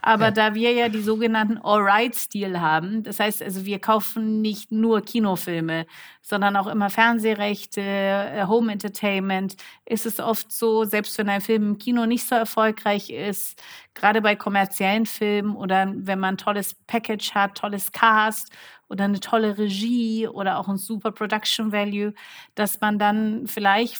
Aber 0.00 0.26
ja. 0.26 0.30
da 0.30 0.54
wir 0.54 0.72
ja 0.72 0.88
die 0.88 1.02
sogenannten 1.02 1.58
All-Right-Stil 1.58 2.60
haben, 2.60 3.02
das 3.02 3.18
heißt 3.18 3.42
also, 3.42 3.64
wir 3.64 3.80
kaufen 3.80 4.40
nicht 4.40 4.70
nur 4.70 5.00
Kinofilme, 5.00 5.86
sondern 6.22 6.56
auch 6.56 6.66
immer 6.66 6.90
Fernsehrechte, 6.90 7.80
äh, 7.80 8.44
Home 8.46 8.72
Entertainment, 8.72 9.56
ist 9.84 10.06
es 10.06 10.20
oft 10.20 10.52
so, 10.52 10.84
selbst 10.84 11.16
wenn 11.18 11.28
ein 11.28 11.40
Film 11.40 11.70
im 11.70 11.78
Kino 11.78 12.06
nicht 12.06 12.26
so 12.26 12.34
erfolgreich 12.34 13.10
ist, 13.10 13.60
gerade 13.94 14.20
bei 14.20 14.36
kommerziellen 14.36 15.06
Filmen 15.06 15.56
oder 15.56 15.92
wenn 15.94 16.20
man 16.20 16.34
ein 16.34 16.38
tolles 16.38 16.74
Package 16.86 17.32
hat, 17.32 17.56
tolles 17.56 17.92
Cast 17.92 18.52
oder 18.88 19.04
eine 19.04 19.20
tolle 19.20 19.58
Regie 19.58 20.28
oder 20.28 20.58
auch 20.58 20.68
ein 20.68 20.76
super 20.76 21.12
Production 21.12 21.72
Value, 21.72 22.14
dass 22.54 22.80
man 22.80 22.98
dann 22.98 23.46
vielleicht 23.46 23.98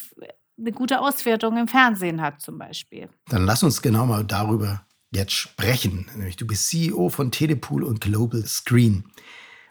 eine 0.58 0.72
gute 0.72 1.00
Auswertung 1.00 1.56
im 1.56 1.68
Fernsehen 1.68 2.20
hat 2.20 2.40
zum 2.40 2.58
Beispiel. 2.58 3.08
Dann 3.28 3.44
lass 3.44 3.62
uns 3.62 3.82
genau 3.82 4.06
mal 4.06 4.24
darüber 4.24 4.86
jetzt 5.10 5.32
sprechen. 5.32 6.08
Nämlich 6.14 6.36
du 6.36 6.46
bist 6.46 6.68
CEO 6.68 7.08
von 7.08 7.30
Telepool 7.30 7.84
und 7.84 8.00
Global 8.00 8.44
Screen. 8.46 9.04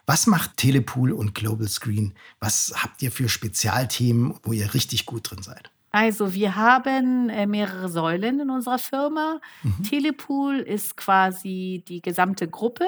Was 0.06 0.26
macht 0.26 0.56
Telepool 0.56 1.12
und 1.12 1.34
Global 1.34 1.66
Screen? 1.68 2.14
Was 2.38 2.72
habt 2.76 3.02
ihr 3.02 3.10
für 3.10 3.28
Spezialthemen, 3.28 4.34
wo 4.44 4.52
ihr 4.52 4.72
richtig 4.72 5.04
gut 5.06 5.30
drin 5.30 5.42
seid? 5.42 5.70
Also 5.90 6.34
wir 6.34 6.56
haben 6.56 7.30
äh, 7.30 7.46
mehrere 7.46 7.88
Säulen 7.88 8.40
in 8.40 8.50
unserer 8.50 8.78
Firma. 8.78 9.40
Mhm. 9.62 9.82
Telepool 9.82 10.58
ist 10.58 10.96
quasi 10.96 11.82
die 11.88 12.02
gesamte 12.02 12.48
Gruppe 12.48 12.84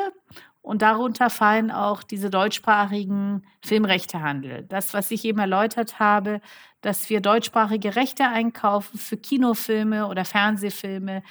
und 0.69 0.83
darunter 0.83 1.31
fallen 1.31 1.71
auch 1.71 2.03
diese 2.03 2.29
deutschsprachigen 2.29 3.43
Filmrechtehandel. 3.65 4.67
Das, 4.69 4.93
was 4.93 5.11
ich 5.11 5.25
eben 5.25 5.39
erläutert 5.39 5.99
habe, 5.99 6.43
dass 6.83 7.09
wir 7.09 7.23
deutschsprachige 7.23 7.97
Rechte 7.97 8.25
einkaufen 8.29 8.99
für 8.99 9.17
Kinofilme 9.17 10.09
oder 10.09 10.27
Fernsehfilme, 10.27 11.23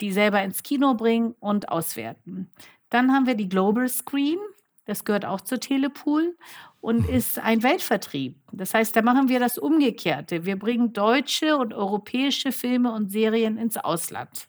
die 0.00 0.10
selber 0.10 0.42
ins 0.42 0.62
Kino 0.62 0.94
bringen 0.94 1.34
und 1.38 1.68
auswerten. 1.68 2.50
Dann 2.88 3.12
haben 3.12 3.26
wir 3.26 3.34
die 3.34 3.50
Global 3.50 3.90
Screen. 3.90 4.38
Das 4.86 5.04
gehört 5.04 5.26
auch 5.26 5.42
zur 5.42 5.60
Telepool 5.60 6.34
und 6.80 7.10
mhm. 7.10 7.14
ist 7.14 7.38
ein 7.38 7.62
Weltvertrieb. 7.62 8.38
Das 8.52 8.72
heißt, 8.72 8.96
da 8.96 9.02
machen 9.02 9.28
wir 9.28 9.38
das 9.38 9.58
Umgekehrte. 9.58 10.46
Wir 10.46 10.58
bringen 10.58 10.94
deutsche 10.94 11.58
und 11.58 11.74
europäische 11.74 12.52
Filme 12.52 12.90
und 12.92 13.10
Serien 13.10 13.58
ins 13.58 13.76
Ausland 13.76 14.47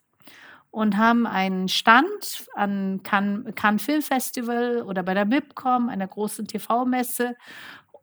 und 0.71 0.97
haben 0.97 1.25
einen 1.25 1.67
Stand 1.67 2.47
an 2.55 3.01
Cannes, 3.03 3.53
Cannes 3.55 3.81
Film 3.83 4.01
Festival 4.01 4.83
oder 4.83 5.03
bei 5.03 5.13
der 5.13 5.25
MIPCOM, 5.25 5.89
einer 5.89 6.07
großen 6.07 6.47
TV-Messe 6.47 7.35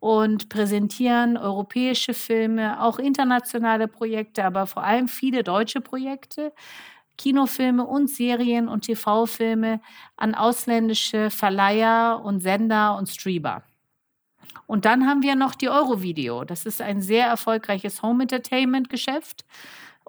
und 0.01 0.49
präsentieren 0.49 1.37
europäische 1.37 2.15
Filme, 2.15 2.83
auch 2.83 2.99
internationale 2.99 3.89
Projekte, 3.89 4.45
aber 4.45 4.67
vor 4.67 4.83
allem 4.85 5.09
viele 5.09 5.43
deutsche 5.43 5.81
Projekte, 5.81 6.53
Kinofilme 7.19 7.85
und 7.85 8.11
Serien 8.11 8.69
und 8.69 8.83
TV-Filme 8.83 9.81
an 10.17 10.35
ausländische 10.35 11.31
Verleiher 11.31 12.21
und 12.23 12.41
Sender 12.41 12.97
und 12.97 13.09
Streamer. 13.09 13.63
Und 14.67 14.85
dann 14.85 15.07
haben 15.07 15.23
wir 15.23 15.37
noch 15.37 15.55
die 15.55 15.69
Eurovideo. 15.69 16.45
Das 16.45 16.67
ist 16.67 16.83
ein 16.83 17.01
sehr 17.01 17.27
erfolgreiches 17.27 18.03
Home-Entertainment-Geschäft. 18.03 19.45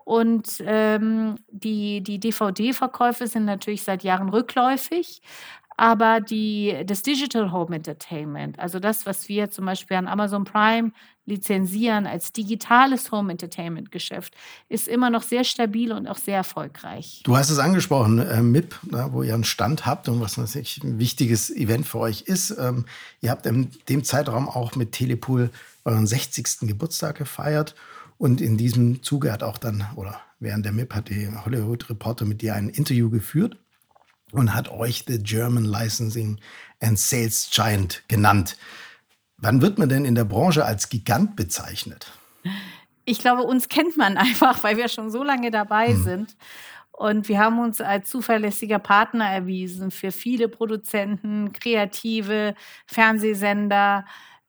Und 0.08 0.63
ähm, 0.65 1.36
die, 1.52 2.02
die 2.02 2.17
DVD-Verkäufe 2.17 3.28
sind 3.28 3.43
natürlich 3.43 3.84
seit 3.84 4.04
Jahren 4.04 4.30
rückläufig. 4.30 5.22
Aber 5.76 6.22
die, 6.22 6.82
das 6.86 7.02
Digital 7.02 7.52
Home 7.52 7.76
Entertainment, 7.76 8.58
also 8.58 8.80
das, 8.80 9.06
was 9.06 9.28
wir 9.28 9.52
zum 9.52 9.65
Beispiel 9.65 9.98
an 9.98 10.08
Amazon 10.08 10.46
Prime 10.46 10.93
lizenzieren 11.26 12.08
als 12.08 12.32
digitales 12.32 13.12
Home 13.12 13.34
Entertainment 13.34 13.91
Geschäft, 13.91 14.34
ist 14.70 14.88
immer 14.88 15.10
noch 15.10 15.24
sehr 15.24 15.43
stabil 15.43 15.91
und 15.91 16.08
auch 16.08 16.17
sehr 16.17 16.38
erfolgreich. 16.38 17.22
Du 17.26 17.36
hast 17.36 17.50
es 17.50 17.60
angesprochen, 17.60 18.20
äh, 18.20 18.41
MIP, 18.41 18.80
na, 18.84 19.12
wo 19.12 19.24
ihr 19.24 19.34
einen 19.34 19.43
Stand 19.43 19.86
habt 19.86 20.08
und 20.08 20.22
was 20.22 20.38
natürlich 20.38 20.82
ein 20.86 21.00
wichtiges 21.00 21.54
Event 21.54 21.86
für 21.86 22.00
euch 22.00 22.22
ist. 22.22 22.52
Ähm, 22.58 22.86
ihr 23.20 23.30
habt 23.30 23.46
in 23.46 23.72
dem 23.89 24.06
Zeitraum 24.06 24.48
auch 24.48 24.78
mit 24.78 24.93
Telepool 24.93 25.50
euren 25.84 26.08
60. 26.08 26.60
Geburtstag 26.62 27.17
gefeiert. 27.17 27.76
Und 28.17 28.41
in 28.41 28.58
diesem 28.58 29.03
Zuge 29.03 29.32
hat 29.32 29.43
auch 29.43 29.58
dann, 29.58 29.86
oder 29.95 30.19
während 30.39 30.65
der 30.65 30.71
MIP 30.71 30.93
hat 30.93 31.10
die 31.10 31.30
Hollywood 31.45 31.89
Reporter 31.89 32.25
mit 32.25 32.41
dir 32.41 32.56
ein 32.56 32.69
Interview 32.69 33.10
geführt 33.10 33.58
und 34.32 34.53
hat 34.53 34.69
euch 34.69 35.06
The 35.08 35.19
German 35.19 35.65
Licensing 35.65 36.39
and 36.82 36.97
Sales 36.97 37.49
Giant 37.51 38.03
genannt. 38.08 38.58
Wann 39.38 39.62
wird 39.62 39.77
man 39.77 39.89
denn 39.89 40.06
in 40.06 40.15
der 40.15 40.25
Branche 40.25 40.65
als 40.65 40.89
Gigant 40.89 41.36
bezeichnet? 41.36 42.12
Ich 43.06 43.19
glaube, 43.19 43.43
uns 43.43 43.69
kennt 43.69 43.97
man 43.97 44.17
einfach, 44.17 44.63
weil 44.63 44.77
wir 44.77 44.89
schon 44.89 45.12
so 45.12 45.23
lange 45.23 45.51
dabei 45.51 45.89
hm. 45.89 46.03
sind. 46.03 46.38
Und 46.91 47.30
wir 47.30 47.38
haben 47.38 47.60
uns 47.60 47.80
als 47.80 48.10
zuverlässiger 48.10 48.80
Partner 48.80 49.25
erwiesen 49.25 49.91
für 49.91 50.12
viele 50.12 50.49
Produzenten, 50.49 51.53
Kreative, 51.53 52.56
Fernsehsender, 52.88 54.03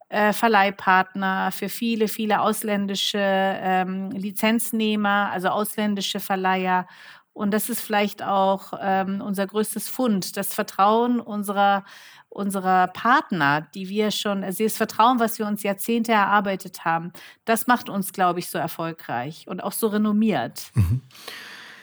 äh, 0.08 0.32
Verleihpartner, 0.32 1.50
für 1.52 1.68
viele, 1.68 2.08
viele 2.08 2.40
ausländische 2.40 3.18
ähm, 3.20 4.10
Lizenznehmer, 4.10 5.30
also 5.32 5.48
ausländische 5.48 6.20
Verleiher. 6.20 6.86
Und 7.32 7.52
das 7.52 7.68
ist 7.68 7.80
vielleicht 7.80 8.22
auch 8.22 8.72
ähm, 8.80 9.20
unser 9.20 9.46
größtes 9.46 9.88
Fund, 9.88 10.36
das 10.36 10.52
Vertrauen 10.54 11.20
unserer, 11.20 11.84
unserer 12.28 12.88
Partner, 12.88 13.60
die 13.74 13.88
wir 13.88 14.10
schon, 14.10 14.42
also 14.42 14.64
das 14.64 14.76
Vertrauen, 14.76 15.20
was 15.20 15.38
wir 15.38 15.46
uns 15.46 15.62
Jahrzehnte 15.62 16.12
erarbeitet 16.12 16.84
haben, 16.84 17.12
das 17.44 17.66
macht 17.66 17.88
uns, 17.88 18.12
glaube 18.12 18.40
ich, 18.40 18.48
so 18.48 18.58
erfolgreich 18.58 19.46
und 19.46 19.62
auch 19.62 19.72
so 19.72 19.86
renommiert. 19.88 20.70
Mhm. 20.74 21.02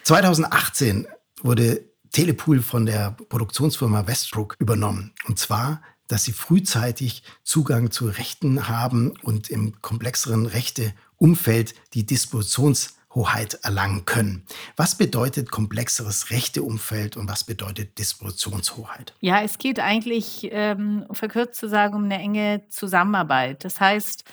2018 0.04 1.08
wurde 1.42 1.86
Telepool 2.12 2.62
von 2.62 2.86
der 2.86 3.12
Produktionsfirma 3.12 4.08
Westbrook 4.08 4.56
übernommen. 4.60 5.14
Und 5.28 5.40
zwar, 5.40 5.82
dass 6.08 6.24
sie 6.24 6.34
frühzeitig 6.34 7.24
Zugang 7.44 7.91
zu 7.91 8.08
Rechten 8.08 8.68
haben 8.68 9.13
und 9.24 9.50
im 9.50 9.82
komplexeren 9.82 10.46
Rechteumfeld 10.46 11.74
die 11.94 12.06
Distributionshoheit 12.06 13.56
erlangen 13.63 14.06
können. 14.06 14.46
Was 14.76 14.96
bedeutet 14.96 15.52
komplexeres 15.52 16.30
Rechteumfeld 16.30 17.18
und 17.18 17.30
was 17.30 17.44
bedeutet 17.44 17.98
Distributionshoheit? 17.98 19.13
Ja, 19.22 19.41
es 19.41 19.58
geht 19.58 19.80
eigentlich, 19.80 20.50
ähm, 20.52 21.06
verkürzt 21.12 21.60
zu 21.60 21.70
sagen, 21.70 21.96
um 21.96 22.04
eine 22.06 22.20
enge 22.20 22.63
Zusammenarbeit. 22.70 23.63
Das 23.63 23.80
heißt, 23.80 24.26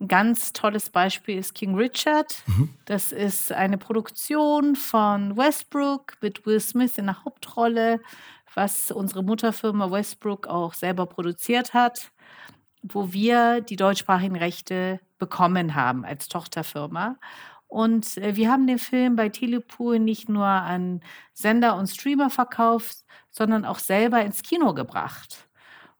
ein 0.00 0.06
ganz 0.06 0.52
tolles 0.52 0.90
Beispiel 0.90 1.38
ist 1.38 1.54
King 1.54 1.74
Richard. 1.74 2.42
Mhm. 2.46 2.70
Das 2.84 3.10
ist 3.10 3.50
eine 3.50 3.78
Produktion 3.78 4.76
von 4.76 5.36
Westbrook 5.36 6.16
mit 6.20 6.46
Will 6.46 6.60
Smith 6.60 6.98
in 6.98 7.06
der 7.06 7.24
Hauptrolle, 7.24 8.00
was 8.54 8.90
unsere 8.90 9.22
Mutterfirma 9.22 9.90
Westbrook 9.90 10.46
auch 10.46 10.74
selber 10.74 11.06
produziert 11.06 11.74
hat, 11.74 12.12
wo 12.82 13.12
wir 13.12 13.60
die 13.60 13.76
deutschsprachigen 13.76 14.36
Rechte 14.36 15.00
bekommen 15.18 15.74
haben 15.74 16.04
als 16.04 16.28
Tochterfirma. 16.28 17.16
Und 17.68 18.16
äh, 18.16 18.34
wir 18.36 18.50
haben 18.50 18.66
den 18.66 18.78
Film 18.78 19.16
bei 19.16 19.28
Telepool 19.28 19.98
nicht 19.98 20.28
nur 20.28 20.46
an 20.46 21.02
Sender 21.34 21.76
und 21.76 21.86
Streamer 21.88 22.30
verkauft, 22.30 23.04
sondern 23.30 23.64
auch 23.64 23.78
selber 23.78 24.22
ins 24.22 24.42
Kino 24.42 24.74
gebracht. 24.74 25.48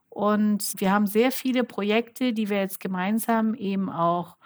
Und 0.09 0.73
wir 0.77 0.91
haben 0.91 1.07
sehr 1.07 1.31
viele 1.31 1.63
Projekte, 1.63 2.33
die 2.33 2.49
wir 2.49 2.57
jetzt 2.59 2.79
gemeinsam 2.79 3.53
eben 3.53 3.89
auch 3.89 4.37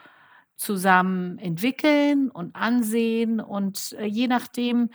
zusammen 0.55 1.39
entwickeln 1.39 2.29
und 2.29 2.55
ansehen. 2.55 3.39
Und 3.39 3.95
äh, 3.99 4.05
je 4.05 4.27
nachdem, 4.27 4.89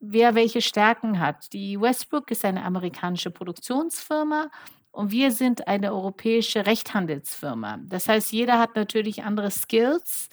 wer 0.00 0.34
welche 0.34 0.62
Stärken 0.62 1.20
hat. 1.20 1.52
Die 1.52 1.80
Westbrook 1.80 2.30
ist 2.30 2.44
eine 2.44 2.64
amerikanische 2.64 3.30
Produktionsfirma 3.30 4.50
und 4.92 5.10
wir 5.12 5.30
sind 5.30 5.68
eine 5.68 5.92
europäische 5.92 6.66
Rechthandelsfirma. 6.66 7.78
Das 7.84 8.08
heißt, 8.08 8.32
jeder 8.32 8.58
hat 8.58 8.74
natürlich 8.76 9.22
andere 9.22 9.50
Skills 9.50 10.28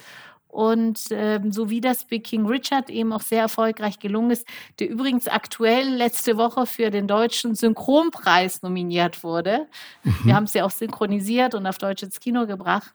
und 0.58 1.10
ähm, 1.12 1.52
so 1.52 1.70
wie 1.70 1.82
das 1.82 2.06
bei 2.06 2.18
King 2.18 2.48
Richard 2.48 2.90
eben 2.90 3.14
auch 3.14 3.22
sehr 3.22 3.42
erfolgreich 3.42 4.00
gelungen 4.00 4.32
ist, 4.32 4.48
der 4.80 4.90
übrigens 4.90 5.28
aktuell 5.28 5.88
letzte 5.88 6.36
Woche 6.36 6.66
für 6.66 6.90
den 6.90 7.06
deutschen 7.06 7.54
Synchronpreis 7.54 8.64
nominiert 8.64 9.24
wurde. 9.24 9.68
Mhm. 10.04 10.16
Wir 10.24 10.36
haben 10.36 10.46
es 10.46 10.56
ja 10.56 10.66
auch 10.66 10.72
synchronisiert 10.72 11.54
und 11.54 11.68
auf 11.68 11.78
Deutsch 11.78 12.02
ins 12.02 12.20
Kino 12.20 12.48
gebracht. 12.48 12.92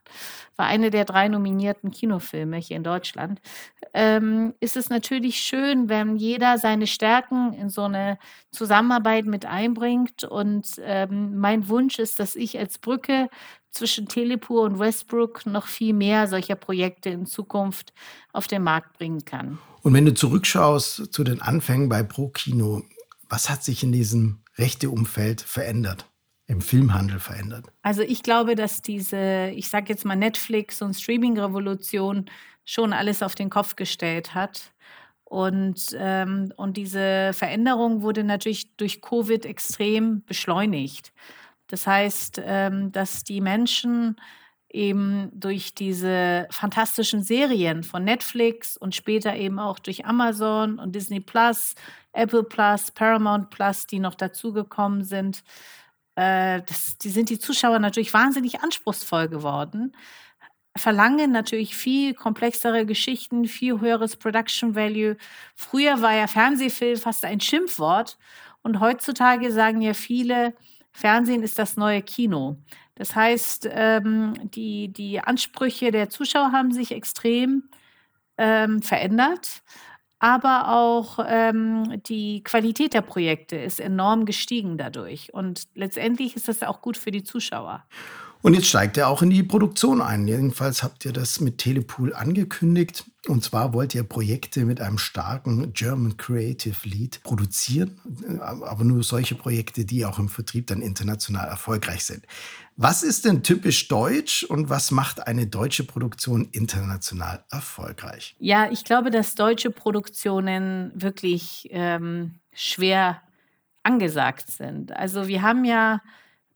War 0.56 0.66
eine 0.66 0.90
der 0.90 1.04
drei 1.04 1.28
nominierten 1.28 1.92
Kinofilme 1.92 2.56
hier 2.56 2.78
in 2.78 2.82
Deutschland. 2.82 3.40
Ähm, 3.94 4.54
ist 4.58 4.76
es 4.76 4.90
natürlich 4.90 5.36
schön, 5.36 5.88
wenn 5.88 6.16
jeder 6.16 6.58
seine 6.58 6.88
Stärken 6.88 7.52
in 7.52 7.68
so 7.68 7.82
eine 7.82 8.18
Zusammenarbeit 8.50 9.24
mit 9.26 9.46
einbringt. 9.46 10.24
Und 10.24 10.66
ähm, 10.80 11.38
mein 11.38 11.68
Wunsch 11.68 12.00
ist, 12.00 12.18
dass 12.18 12.34
ich 12.34 12.58
als 12.58 12.78
Brücke 12.78 13.28
zwischen 13.72 14.06
Telepur 14.06 14.62
und 14.62 14.78
Westbrook 14.78 15.46
noch 15.46 15.66
viel 15.66 15.94
mehr 15.94 16.28
solcher 16.28 16.54
Projekte 16.54 17.08
in 17.08 17.26
Zukunft 17.26 17.92
auf 18.32 18.46
den 18.46 18.62
Markt 18.62 18.98
bringen 18.98 19.24
kann. 19.24 19.58
Und 19.82 19.94
wenn 19.94 20.04
du 20.04 20.14
zurückschaust 20.14 21.12
zu 21.12 21.24
den 21.24 21.42
Anfängen 21.42 21.88
bei 21.88 22.02
ProKino, 22.02 22.82
was 23.28 23.50
hat 23.50 23.64
sich 23.64 23.82
in 23.82 23.92
diesem 23.92 24.42
Rechteumfeld 24.58 25.40
verändert? 25.40 26.06
Im 26.46 26.60
Filmhandel 26.60 27.18
verändert? 27.18 27.66
Also 27.82 28.02
ich 28.02 28.22
glaube, 28.22 28.54
dass 28.54 28.82
diese, 28.82 29.50
ich 29.54 29.68
sage 29.68 29.86
jetzt 29.88 30.04
mal 30.04 30.16
Netflix 30.16 30.82
und 30.82 30.94
Streaming-Revolution 30.94 32.26
schon 32.64 32.92
alles 32.92 33.22
auf 33.22 33.34
den 33.34 33.48
Kopf 33.48 33.74
gestellt 33.74 34.34
hat. 34.34 34.72
Und, 35.24 35.96
ähm, 35.98 36.52
und 36.56 36.76
diese 36.76 37.30
Veränderung 37.32 38.02
wurde 38.02 38.22
natürlich 38.22 38.76
durch 38.76 39.00
Covid 39.00 39.46
extrem 39.46 40.22
beschleunigt. 40.24 41.12
Das 41.72 41.86
heißt, 41.86 42.38
ähm, 42.44 42.92
dass 42.92 43.24
die 43.24 43.40
Menschen 43.40 44.20
eben 44.68 45.30
durch 45.32 45.74
diese 45.74 46.46
fantastischen 46.50 47.22
Serien 47.22 47.82
von 47.82 48.04
Netflix 48.04 48.76
und 48.76 48.94
später 48.94 49.34
eben 49.34 49.58
auch 49.58 49.78
durch 49.78 50.04
Amazon 50.04 50.78
und 50.78 50.94
Disney 50.94 51.20
Plus, 51.20 51.74
Apple 52.12 52.44
Plus, 52.44 52.90
Paramount 52.90 53.48
Plus, 53.48 53.86
die 53.86 54.00
noch 54.00 54.14
dazugekommen 54.16 55.02
sind, 55.02 55.44
äh, 56.14 56.60
das, 56.60 56.98
die 56.98 57.08
sind 57.08 57.30
die 57.30 57.38
Zuschauer 57.38 57.78
natürlich 57.78 58.12
wahnsinnig 58.12 58.60
anspruchsvoll 58.60 59.28
geworden, 59.28 59.96
verlangen 60.76 61.32
natürlich 61.32 61.74
viel 61.74 62.12
komplexere 62.12 62.84
Geschichten, 62.84 63.46
viel 63.46 63.80
höheres 63.80 64.16
Production 64.16 64.74
Value. 64.74 65.16
Früher 65.54 66.02
war 66.02 66.12
ja 66.12 66.26
Fernsehfilm 66.26 66.98
fast 66.98 67.24
ein 67.24 67.40
Schimpfwort 67.40 68.18
und 68.60 68.78
heutzutage 68.80 69.50
sagen 69.52 69.80
ja 69.80 69.94
viele, 69.94 70.54
Fernsehen 70.92 71.42
ist 71.42 71.58
das 71.58 71.76
neue 71.76 72.02
Kino. 72.02 72.58
Das 72.94 73.14
heißt, 73.16 73.68
ähm, 73.70 74.34
die, 74.42 74.92
die 74.92 75.20
Ansprüche 75.20 75.90
der 75.90 76.10
Zuschauer 76.10 76.52
haben 76.52 76.72
sich 76.72 76.92
extrem 76.92 77.68
ähm, 78.38 78.82
verändert, 78.82 79.62
aber 80.18 80.68
auch 80.68 81.18
ähm, 81.26 82.00
die 82.06 82.42
Qualität 82.44 82.94
der 82.94 83.00
Projekte 83.00 83.56
ist 83.56 83.80
enorm 83.80 84.24
gestiegen 84.24 84.78
dadurch. 84.78 85.32
Und 85.34 85.64
letztendlich 85.74 86.36
ist 86.36 86.48
das 86.48 86.62
auch 86.62 86.80
gut 86.80 86.96
für 86.96 87.10
die 87.10 87.24
Zuschauer. 87.24 87.84
Und 88.42 88.54
jetzt 88.54 88.66
steigt 88.66 88.96
er 88.96 89.08
auch 89.08 89.22
in 89.22 89.30
die 89.30 89.44
Produktion 89.44 90.02
ein. 90.02 90.26
Jedenfalls 90.26 90.82
habt 90.82 91.04
ihr 91.04 91.12
das 91.12 91.40
mit 91.40 91.58
Telepool 91.58 92.12
angekündigt. 92.12 93.04
Und 93.28 93.44
zwar 93.44 93.72
wollt 93.72 93.94
ihr 93.94 94.02
Projekte 94.02 94.64
mit 94.64 94.80
einem 94.80 94.98
starken 94.98 95.72
German 95.72 96.16
Creative 96.16 96.76
Lead 96.82 97.22
produzieren, 97.22 98.00
aber 98.40 98.82
nur 98.82 99.04
solche 99.04 99.36
Projekte, 99.36 99.84
die 99.84 100.04
auch 100.04 100.18
im 100.18 100.28
Vertrieb 100.28 100.66
dann 100.66 100.82
international 100.82 101.46
erfolgreich 101.46 102.04
sind. 102.04 102.26
Was 102.74 103.04
ist 103.04 103.24
denn 103.26 103.44
typisch 103.44 103.86
deutsch 103.86 104.42
und 104.42 104.68
was 104.68 104.90
macht 104.90 105.24
eine 105.24 105.46
deutsche 105.46 105.84
Produktion 105.84 106.48
international 106.50 107.44
erfolgreich? 107.48 108.34
Ja, 108.40 108.68
ich 108.72 108.84
glaube, 108.84 109.10
dass 109.10 109.36
deutsche 109.36 109.70
Produktionen 109.70 110.90
wirklich 110.96 111.68
ähm, 111.70 112.40
schwer 112.52 113.22
angesagt 113.84 114.50
sind. 114.50 114.90
Also 114.96 115.28
wir 115.28 115.42
haben 115.42 115.64
ja 115.64 116.00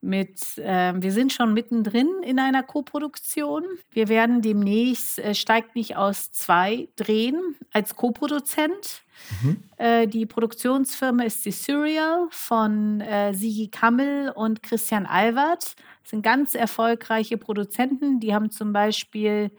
mit, 0.06 0.56
äh, 0.58 0.94
wir 0.96 1.12
sind 1.12 1.32
schon 1.32 1.52
mittendrin 1.52 2.08
in 2.24 2.38
einer 2.38 2.62
Koproduktion. 2.62 3.64
Wir 3.90 4.08
werden 4.08 4.40
demnächst 4.40 5.18
äh, 5.18 5.34
Steigt 5.34 5.74
nicht 5.74 5.96
aus 5.96 6.32
zwei 6.32 6.88
drehen 6.96 7.56
als 7.72 7.96
Koproduzent. 7.96 9.02
Mhm. 9.42 9.62
Äh, 9.76 10.06
die 10.06 10.24
Produktionsfirma 10.24 11.24
ist 11.24 11.44
die 11.44 11.50
Serial 11.50 12.26
von 12.30 13.00
äh, 13.00 13.34
Sigi 13.34 13.68
Kammel 13.68 14.30
und 14.30 14.62
Christian 14.62 15.06
Albert. 15.06 15.74
Das 16.02 16.10
sind 16.10 16.22
ganz 16.22 16.54
erfolgreiche 16.54 17.36
Produzenten. 17.36 18.20
Die 18.20 18.34
haben 18.34 18.50
zum 18.50 18.72
Beispiel 18.72 19.50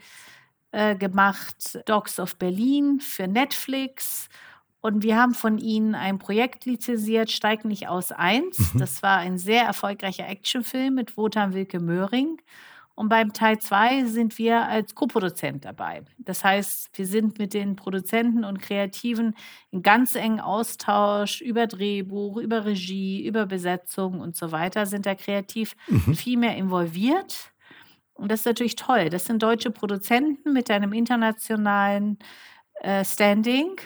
äh, 0.72 0.96
gemacht 0.96 1.80
Dogs 1.86 2.20
of 2.20 2.38
Berlin 2.38 3.00
für 3.00 3.28
Netflix 3.28 4.30
und 4.82 5.04
wir 5.04 5.18
haben 5.18 5.34
von 5.34 5.58
ihnen 5.58 5.96
ein 5.96 6.20
Projekt 6.20 6.66
lizenziert, 6.66 7.32
Steig 7.32 7.66
nicht 7.66 7.88
aus 7.88 8.12
1. 8.12 8.74
Mhm. 8.74 8.80
Das 8.80 9.02
war 9.04 9.18
ein 9.18 9.38
sehr 9.38 9.64
erfolgreicher 9.64 10.28
Actionfilm 10.28 10.94
mit 10.96 11.18
Wotan 11.18 11.54
Wilke 11.54 11.80
Möhring. 11.80 12.38
Und 12.98 13.10
beim 13.10 13.32
Teil 13.32 13.60
2 13.60 14.06
sind 14.06 14.40
wir 14.40 14.64
als 14.68 14.96
Co-Produzent 14.96 15.66
dabei. 15.66 16.02
Das 16.18 16.44
heißt, 16.44 16.98
wir 16.98 17.06
sind 17.06 17.38
mit 17.38 17.54
den 17.54 17.76
Produzenten 17.76 18.44
und 18.44 18.60
Kreativen 18.60 19.36
in 19.70 19.84
ganz 19.84 20.16
engen 20.16 20.40
Austausch 20.40 21.42
über 21.42 21.68
Drehbuch, 21.68 22.38
über 22.38 22.66
Regie, 22.66 23.24
über 23.24 23.46
Besetzung 23.46 24.20
und 24.20 24.36
so 24.36 24.52
weiter, 24.52 24.88
sind 24.88 25.06
da 25.06 25.14
kreativ 25.14 25.76
mhm. 25.88 26.16
viel 26.16 26.40
mehr 26.40 26.56
involviert. 26.56 27.52
Und 28.16 28.32
das 28.32 28.40
ist 28.40 28.46
natürlich 28.48 28.76
toll. 28.76 29.10
Das 29.10 29.26
sind 29.26 29.44
deutsche 29.44 29.70
Produzenten 29.70 30.54
mit 30.54 30.72
einem 30.72 30.92
internationalen 30.92 32.18
äh, 32.82 33.06
Standing 33.06 33.80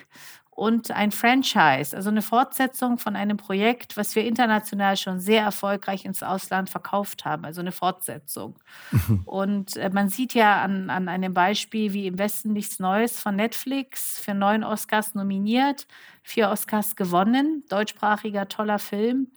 und 0.53 0.91
ein 0.91 1.11
Franchise, 1.11 1.95
also 1.95 2.09
eine 2.09 2.21
Fortsetzung 2.21 2.97
von 2.97 3.15
einem 3.15 3.37
Projekt, 3.37 3.95
was 3.95 4.15
wir 4.15 4.25
international 4.25 4.97
schon 4.97 5.19
sehr 5.19 5.41
erfolgreich 5.41 6.03
ins 6.03 6.23
Ausland 6.23 6.69
verkauft 6.69 7.23
haben, 7.23 7.45
also 7.45 7.61
eine 7.61 7.71
Fortsetzung. 7.71 8.59
Und 9.25 9.77
äh, 9.77 9.89
man 9.89 10.09
sieht 10.09 10.33
ja 10.33 10.61
an, 10.61 10.89
an 10.89 11.07
einem 11.07 11.33
Beispiel 11.33 11.93
wie 11.93 12.05
Im 12.05 12.19
Westen 12.19 12.51
nichts 12.51 12.79
Neues 12.79 13.17
von 13.19 13.37
Netflix 13.37 14.19
für 14.19 14.33
neun 14.33 14.63
Oscars 14.65 15.15
nominiert, 15.15 15.87
vier 16.21 16.49
Oscars 16.49 16.97
gewonnen, 16.97 17.63
deutschsprachiger 17.69 18.49
toller 18.49 18.77
Film, 18.77 19.31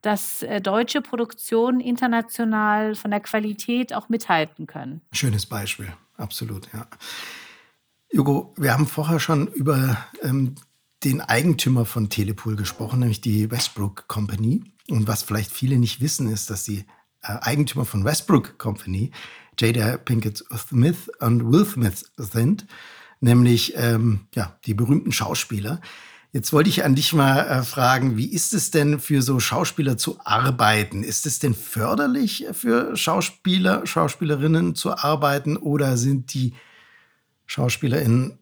dass 0.00 0.42
äh, 0.42 0.62
deutsche 0.62 1.02
Produktionen 1.02 1.80
international 1.80 2.94
von 2.94 3.10
der 3.10 3.20
Qualität 3.20 3.92
auch 3.92 4.08
mithalten 4.08 4.66
können. 4.66 5.02
Schönes 5.12 5.44
Beispiel, 5.44 5.92
absolut, 6.16 6.68
ja. 6.72 6.86
Hugo, 8.16 8.54
wir 8.56 8.72
haben 8.72 8.86
vorher 8.86 9.18
schon 9.18 9.48
über 9.48 9.96
ähm, 10.22 10.54
den 11.02 11.20
Eigentümer 11.20 11.84
von 11.84 12.10
Telepool 12.10 12.54
gesprochen, 12.54 13.00
nämlich 13.00 13.20
die 13.20 13.50
Westbrook 13.50 14.06
Company. 14.06 14.62
Und 14.88 15.08
was 15.08 15.24
vielleicht 15.24 15.50
viele 15.50 15.78
nicht 15.78 16.00
wissen, 16.00 16.30
ist, 16.30 16.48
dass 16.48 16.62
die 16.62 16.84
äh, 17.22 17.38
Eigentümer 17.40 17.84
von 17.84 18.04
Westbrook 18.04 18.56
Company 18.58 19.10
Jada 19.58 19.96
Pinkett 19.96 20.44
Smith 20.56 21.10
und 21.18 21.50
Will 21.50 21.66
Smith 21.66 22.12
sind, 22.16 22.66
nämlich 23.20 23.74
ähm, 23.76 24.20
ja, 24.34 24.58
die 24.64 24.74
berühmten 24.74 25.10
Schauspieler. 25.10 25.80
Jetzt 26.32 26.52
wollte 26.52 26.70
ich 26.70 26.84
an 26.84 26.94
dich 26.94 27.12
mal 27.12 27.40
äh, 27.40 27.62
fragen, 27.62 28.16
wie 28.16 28.32
ist 28.32 28.54
es 28.54 28.70
denn 28.70 29.00
für 29.00 29.22
so 29.22 29.40
Schauspieler 29.40 29.96
zu 29.96 30.18
arbeiten? 30.24 31.02
Ist 31.02 31.26
es 31.26 31.40
denn 31.40 31.54
förderlich 31.54 32.46
für 32.52 32.96
Schauspieler, 32.96 33.86
Schauspielerinnen 33.86 34.76
zu 34.76 34.96
arbeiten 34.96 35.56
oder 35.56 35.96
sind 35.96 36.32
die 36.34 36.54
SchauspielerInnen 37.46 38.38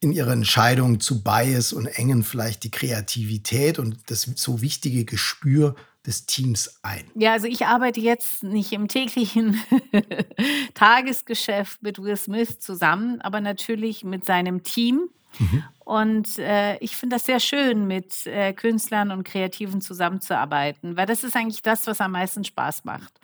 in 0.00 0.12
ihrer 0.12 0.32
Entscheidung 0.32 1.00
zu 1.00 1.22
Bias 1.22 1.72
und 1.72 1.86
engen 1.86 2.22
vielleicht 2.22 2.64
die 2.64 2.70
Kreativität 2.70 3.78
und 3.78 3.98
das 4.10 4.22
so 4.22 4.60
wichtige 4.60 5.04
Gespür 5.04 5.74
des 6.06 6.26
Teams 6.26 6.78
ein? 6.82 7.04
Ja, 7.14 7.32
also 7.32 7.46
ich 7.46 7.66
arbeite 7.66 8.00
jetzt 8.00 8.42
nicht 8.44 8.72
im 8.72 8.88
täglichen 8.88 9.60
Tagesgeschäft 10.74 11.82
mit 11.82 12.00
Will 12.00 12.16
Smith 12.16 12.60
zusammen, 12.60 13.20
aber 13.20 13.40
natürlich 13.40 14.04
mit 14.04 14.24
seinem 14.24 14.62
Team. 14.62 15.10
Mhm. 15.38 15.64
Und 15.84 16.38
äh, 16.38 16.76
ich 16.78 16.96
finde 16.96 17.16
das 17.16 17.24
sehr 17.24 17.40
schön, 17.40 17.86
mit 17.86 18.26
äh, 18.26 18.52
Künstlern 18.52 19.10
und 19.10 19.24
Kreativen 19.24 19.80
zusammenzuarbeiten, 19.80 20.96
weil 20.96 21.06
das 21.06 21.24
ist 21.24 21.34
eigentlich 21.34 21.62
das, 21.62 21.86
was 21.86 22.00
am 22.00 22.12
meisten 22.12 22.44
Spaß 22.44 22.84
macht. 22.84 23.20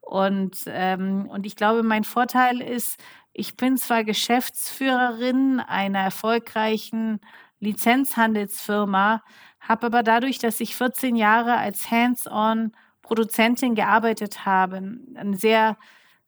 Und, 0.00 0.56
ähm, 0.66 1.26
und 1.28 1.46
ich 1.46 1.56
glaube, 1.56 1.82
mein 1.82 2.04
Vorteil 2.04 2.60
ist, 2.60 2.98
ich 3.34 3.56
bin 3.56 3.76
zwar 3.76 4.04
Geschäftsführerin 4.04 5.60
einer 5.60 5.98
erfolgreichen 6.00 7.20
Lizenzhandelsfirma, 7.60 9.22
habe 9.60 9.86
aber 9.86 10.02
dadurch, 10.02 10.38
dass 10.38 10.60
ich 10.60 10.76
14 10.76 11.16
Jahre 11.16 11.56
als 11.56 11.90
Hands-on 11.90 12.72
Produzentin 13.02 13.74
gearbeitet 13.74 14.46
habe, 14.46 14.76
ein 14.76 15.34
sehr 15.34 15.76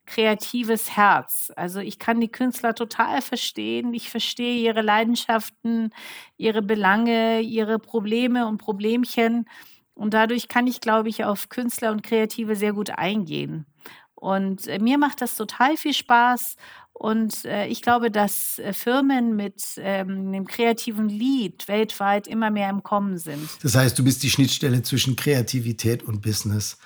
kreatives 0.06 0.96
Herz. 0.96 1.52
Also 1.56 1.80
ich 1.80 1.98
kann 1.98 2.20
die 2.20 2.30
Künstler 2.30 2.74
total 2.74 3.22
verstehen. 3.22 3.92
Ich 3.94 4.10
verstehe 4.10 4.58
ihre 4.62 4.82
Leidenschaften, 4.82 5.90
ihre 6.36 6.62
Belange, 6.62 7.40
ihre 7.40 7.78
Probleme 7.78 8.46
und 8.46 8.58
Problemchen. 8.58 9.46
Und 9.94 10.14
dadurch 10.14 10.48
kann 10.48 10.66
ich, 10.66 10.80
glaube 10.80 11.08
ich, 11.08 11.24
auf 11.24 11.48
Künstler 11.48 11.90
und 11.92 12.02
Kreative 12.02 12.56
sehr 12.56 12.72
gut 12.72 12.90
eingehen. 12.90 13.66
Und 14.14 14.66
äh, 14.66 14.78
mir 14.78 14.98
macht 14.98 15.20
das 15.20 15.34
total 15.36 15.76
viel 15.76 15.94
Spaß. 15.94 16.56
Und 16.98 17.44
äh, 17.44 17.66
ich 17.66 17.82
glaube, 17.82 18.10
dass 18.10 18.58
äh, 18.58 18.72
Firmen 18.72 19.36
mit 19.36 19.62
ähm, 19.76 20.28
einem 20.28 20.46
kreativen 20.46 21.10
Lead 21.10 21.68
weltweit 21.68 22.26
immer 22.26 22.50
mehr 22.50 22.70
im 22.70 22.82
Kommen 22.82 23.18
sind. 23.18 23.50
Das 23.62 23.74
heißt, 23.74 23.98
du 23.98 24.04
bist 24.04 24.22
die 24.22 24.30
Schnittstelle 24.30 24.80
zwischen 24.82 25.14
Kreativität 25.14 26.02
und 26.02 26.22
Business. 26.22 26.78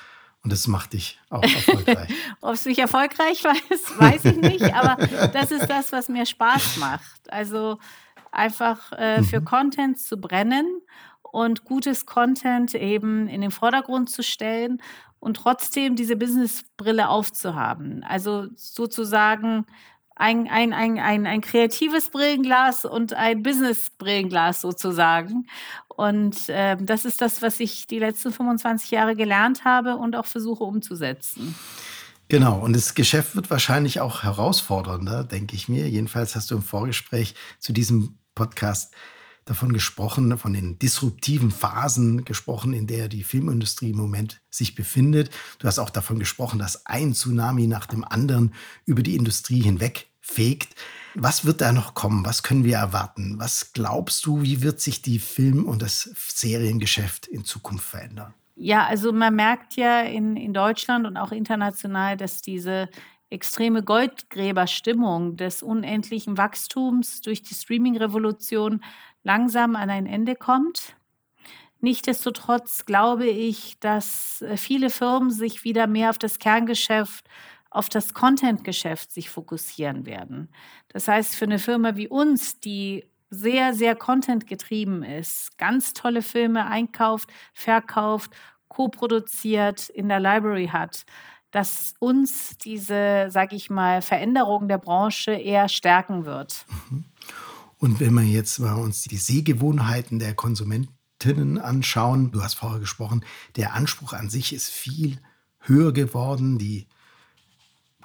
Und 0.42 0.53
das 0.53 0.66
macht 0.66 0.94
dich 0.94 1.20
auch 1.29 1.42
erfolgreich. 1.42 2.09
Ob 2.40 2.55
es 2.55 2.64
mich 2.64 2.81
erfolgreich 2.81 3.44
weiß, 3.44 3.99
weiß 3.99 4.25
ich 4.25 4.37
nicht. 4.38 4.75
aber 4.75 4.96
das 5.29 5.53
ist 5.53 5.68
das, 5.68 5.92
was 5.92 6.09
mir 6.09 6.27
Spaß 6.27 6.79
macht. 6.79 7.31
Also 7.33 7.79
einfach 8.33 8.90
äh, 8.92 9.23
für 9.23 9.40
mhm. 9.40 9.44
Content 9.44 10.01
zu 10.01 10.16
brennen 10.16 10.66
und 11.23 11.64
gutes 11.64 12.05
Content 12.05 12.75
eben 12.75 13.29
in 13.29 13.42
den 13.42 13.53
Vordergrund 13.53 14.11
zu 14.11 14.25
stellen 14.25 14.83
und 15.20 15.37
trotzdem 15.37 15.94
diese 15.94 16.16
Businessbrille 16.16 17.09
aufzuhaben. 17.09 18.03
Also 18.03 18.49
sozusagen 18.57 19.66
ein, 20.20 20.48
ein, 20.48 20.74
ein, 20.74 20.98
ein, 20.98 21.26
ein 21.26 21.40
kreatives 21.40 22.11
Brillenglas 22.11 22.85
und 22.85 23.14
ein 23.14 23.42
Business-Brillenglas 23.42 24.61
sozusagen. 24.61 25.46
Und 25.88 26.50
äh, 26.50 26.76
das 26.78 27.06
ist 27.06 27.22
das, 27.22 27.40
was 27.40 27.59
ich 27.59 27.87
die 27.87 27.98
letzten 27.98 28.30
25 28.30 28.90
Jahre 28.90 29.16
gelernt 29.16 29.64
habe 29.64 29.96
und 29.96 30.14
auch 30.16 30.26
versuche 30.26 30.62
umzusetzen. 30.62 31.54
Genau, 32.28 32.59
und 32.59 32.76
das 32.76 32.94
Geschäft 32.94 33.35
wird 33.35 33.50
wahrscheinlich 33.50 34.00
auch 34.00 34.22
herausfordernder, 34.22 35.24
denke 35.24 35.56
ich 35.56 35.70
mir. 35.70 35.88
Jedenfalls 35.88 36.37
hast 36.37 36.50
du 36.50 36.56
im 36.56 36.62
Vorgespräch 36.62 37.35
zu 37.59 37.72
diesem 37.72 38.18
Podcast 38.35 38.94
davon 39.46 39.72
gesprochen, 39.72 40.37
von 40.37 40.52
den 40.52 40.78
disruptiven 40.78 41.50
Phasen 41.50 42.26
gesprochen, 42.26 42.74
in 42.74 42.87
der 42.87 43.09
die 43.09 43.24
Filmindustrie 43.24 43.90
im 43.90 43.96
Moment 43.96 44.42
sich 44.50 44.74
befindet. 44.74 45.30
Du 45.59 45.66
hast 45.66 45.78
auch 45.78 45.90
davon 45.90 46.18
gesprochen, 46.18 46.59
dass 46.59 46.85
ein 46.85 47.14
Tsunami 47.14 47.66
nach 47.66 47.87
dem 47.87 48.04
anderen 48.04 48.54
über 48.85 49.02
die 49.02 49.16
Industrie 49.16 49.62
hinweg 49.62 50.10
fegt. 50.31 50.75
Was 51.14 51.45
wird 51.45 51.61
da 51.61 51.73
noch 51.73 51.95
kommen? 51.95 52.25
Was 52.25 52.43
können 52.43 52.64
wir 52.64 52.77
erwarten? 52.77 53.38
Was 53.38 53.73
glaubst 53.73 54.25
du, 54.27 54.43
wie 54.43 54.62
wird 54.62 54.81
sich 54.81 55.03
die 55.03 55.19
Film- 55.19 55.66
und 55.66 55.83
das 55.83 56.03
Seriengeschäft 56.14 57.27
in 57.27 57.45
Zukunft 57.45 57.85
verändern? 57.85 58.33
Ja, 58.55 58.87
also 58.87 59.12
man 59.12 59.35
merkt 59.35 59.75
ja 59.77 60.03
in, 60.03 60.37
in 60.37 60.53
Deutschland 60.53 61.07
und 61.07 61.16
auch 61.16 61.33
international, 61.33 62.16
dass 62.16 62.43
diese 62.43 62.88
extreme 63.31 63.83
Goldgräberstimmung 63.83 65.37
des 65.37 65.62
unendlichen 65.62 66.37
Wachstums 66.37 67.23
durch 67.23 67.43
die 67.43 67.55
Streaming-Revolution 67.55 68.83
langsam 69.23 69.77
an 69.77 69.90
ein 69.90 70.07
Ende 70.07 70.35
kommt. 70.35 70.95
Nichtsdestotrotz 71.81 72.85
glaube 72.85 73.27
ich, 73.27 73.79
dass 73.81 74.43
äh, 74.43 74.57
viele 74.57 74.90
Firmen 74.90 75.31
sich 75.31 75.64
wieder 75.64 75.87
mehr 75.87 76.11
auf 76.11 76.19
das 76.19 76.38
Kerngeschäft, 76.38 77.25
auf 77.70 77.88
das 77.88 78.14
Content-Geschäft 78.14 79.12
sich 79.12 79.30
fokussieren 79.30 80.04
werden. 80.04 80.48
Das 80.88 81.09
heißt, 81.09 81.37
für 81.37 81.44
eine 81.44 81.59
Firma 81.59 81.96
wie 81.96 82.09
uns, 82.09 82.59
die 82.61 83.04
sehr, 83.30 83.74
sehr 83.74 83.94
Content 83.94 84.48
getrieben 84.48 85.04
ist, 85.04 85.56
ganz 85.56 85.92
tolle 85.92 86.22
Filme 86.22 86.66
einkauft, 86.66 87.30
verkauft, 87.54 88.33
co-produziert, 88.68 89.88
in 89.88 90.09
der 90.09 90.20
Library 90.20 90.66
hat, 90.66 91.04
dass 91.52 91.94
uns 91.98 92.56
diese, 92.59 93.28
sage 93.30 93.56
ich 93.56 93.70
mal, 93.70 94.02
Veränderung 94.02 94.68
der 94.68 94.78
Branche 94.78 95.33
eher 95.33 95.68
stärken 95.68 96.24
wird. 96.24 96.66
Mhm. 96.90 97.04
Und 97.78 97.98
wenn 98.00 98.14
wir 98.14 98.24
jetzt 98.24 98.59
mal 98.59 98.74
uns 98.74 99.04
die 99.04 99.16
Sehgewohnheiten 99.16 100.18
der 100.18 100.35
Konsumentinnen 100.35 101.59
anschauen, 101.59 102.30
du 102.30 102.42
hast 102.42 102.54
vorher 102.54 102.78
gesprochen, 102.78 103.24
der 103.56 103.74
Anspruch 103.74 104.12
an 104.12 104.28
sich 104.28 104.52
ist 104.52 104.68
viel 104.68 105.18
höher 105.61 105.92
geworden. 105.92 106.59
Die 106.59 106.87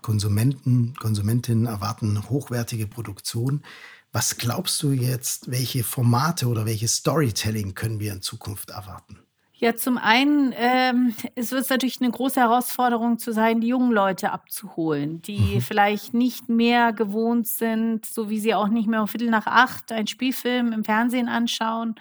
Konsumenten, 0.05 0.93
Konsumentinnen 0.99 1.65
erwarten 1.65 2.29
hochwertige 2.29 2.85
Produktion. 2.85 3.63
Was 4.11 4.37
glaubst 4.37 4.83
du 4.83 4.91
jetzt, 4.91 5.49
welche 5.49 5.83
Formate 5.83 6.45
oder 6.45 6.67
welches 6.67 6.97
Storytelling 6.97 7.73
können 7.73 7.99
wir 7.99 8.13
in 8.13 8.21
Zukunft 8.21 8.69
erwarten? 8.69 9.17
Ja, 9.53 9.75
zum 9.75 9.97
einen 9.97 10.53
ähm, 10.55 11.15
es 11.33 11.51
wird 11.51 11.63
es 11.63 11.69
natürlich 11.71 11.99
eine 12.01 12.11
große 12.11 12.39
Herausforderung 12.39 13.17
zu 13.17 13.33
sein, 13.33 13.61
die 13.61 13.69
jungen 13.69 13.91
Leute 13.91 14.31
abzuholen, 14.31 15.23
die 15.23 15.55
mhm. 15.55 15.61
vielleicht 15.61 16.13
nicht 16.13 16.49
mehr 16.49 16.93
gewohnt 16.93 17.47
sind, 17.47 18.05
so 18.05 18.29
wie 18.29 18.39
sie 18.39 18.53
auch 18.53 18.67
nicht 18.67 18.87
mehr 18.87 19.01
um 19.01 19.07
Viertel 19.07 19.31
nach 19.31 19.47
acht 19.47 19.91
einen 19.91 20.05
Spielfilm 20.05 20.71
im 20.71 20.83
Fernsehen 20.83 21.29
anschauen 21.29 21.95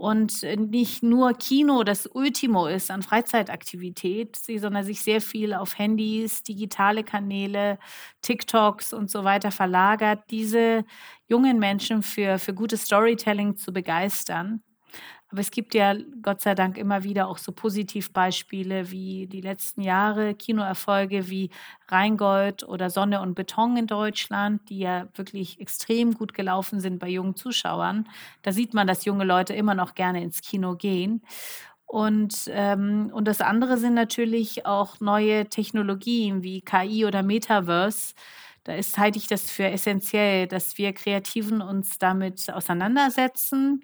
und 0.00 0.42
nicht 0.70 1.02
nur 1.02 1.34
Kino 1.34 1.84
das 1.84 2.06
Ultimo 2.06 2.66
ist 2.66 2.90
an 2.90 3.02
Freizeitaktivität, 3.02 4.34
sondern 4.36 4.82
sich 4.84 5.02
sehr 5.02 5.20
viel 5.20 5.52
auf 5.52 5.78
Handys, 5.78 6.42
digitale 6.42 7.04
Kanäle, 7.04 7.78
TikToks 8.22 8.94
und 8.94 9.10
so 9.10 9.24
weiter 9.24 9.50
verlagert, 9.50 10.20
diese 10.30 10.84
jungen 11.28 11.58
Menschen 11.58 12.02
für, 12.02 12.38
für 12.38 12.54
gutes 12.54 12.84
Storytelling 12.84 13.56
zu 13.58 13.72
begeistern. 13.74 14.62
Aber 15.30 15.40
es 15.40 15.50
gibt 15.52 15.74
ja 15.74 15.94
Gott 16.22 16.40
sei 16.40 16.54
Dank 16.56 16.76
immer 16.76 17.04
wieder 17.04 17.28
auch 17.28 17.38
so 17.38 17.52
Positivbeispiele 17.52 18.90
wie 18.90 19.28
die 19.28 19.40
letzten 19.40 19.80
Jahre, 19.80 20.34
Kinoerfolge 20.34 21.28
wie 21.30 21.50
Rheingold 21.88 22.64
oder 22.66 22.90
Sonne 22.90 23.20
und 23.20 23.34
Beton 23.34 23.76
in 23.76 23.86
Deutschland, 23.86 24.68
die 24.68 24.80
ja 24.80 25.06
wirklich 25.14 25.60
extrem 25.60 26.14
gut 26.14 26.34
gelaufen 26.34 26.80
sind 26.80 26.98
bei 26.98 27.08
jungen 27.08 27.36
Zuschauern. 27.36 28.08
Da 28.42 28.52
sieht 28.52 28.74
man, 28.74 28.88
dass 28.88 29.04
junge 29.04 29.24
Leute 29.24 29.54
immer 29.54 29.74
noch 29.74 29.94
gerne 29.94 30.20
ins 30.22 30.42
Kino 30.42 30.74
gehen. 30.74 31.22
Und, 31.86 32.44
ähm, 32.48 33.10
und 33.12 33.26
das 33.26 33.40
andere 33.40 33.76
sind 33.76 33.94
natürlich 33.94 34.66
auch 34.66 35.00
neue 35.00 35.46
Technologien 35.48 36.42
wie 36.42 36.60
KI 36.62 37.04
oder 37.04 37.22
Metaverse. 37.22 38.14
Da 38.64 38.74
ist, 38.74 38.98
halte 38.98 39.18
ich 39.18 39.26
das 39.26 39.50
für 39.50 39.64
essentiell, 39.64 40.46
dass 40.46 40.76
wir 40.78 40.92
Kreativen 40.92 41.62
uns 41.62 41.98
damit 41.98 42.52
auseinandersetzen 42.52 43.82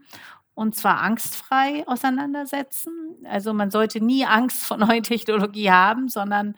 und 0.56 0.74
zwar 0.74 1.02
angstfrei 1.02 1.86
auseinandersetzen. 1.86 2.92
Also 3.24 3.52
man 3.52 3.70
sollte 3.70 4.02
nie 4.02 4.24
Angst 4.24 4.64
vor 4.64 4.76
neuen 4.78 5.02
Technologie 5.02 5.70
haben, 5.70 6.08
sondern 6.08 6.56